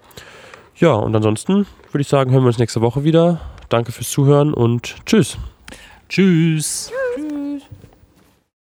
[0.76, 3.42] Ja, und ansonsten würde ich sagen, hören wir uns nächste Woche wieder.
[3.70, 5.38] Danke fürs Zuhören und tschüss.
[6.08, 6.92] Tschüss.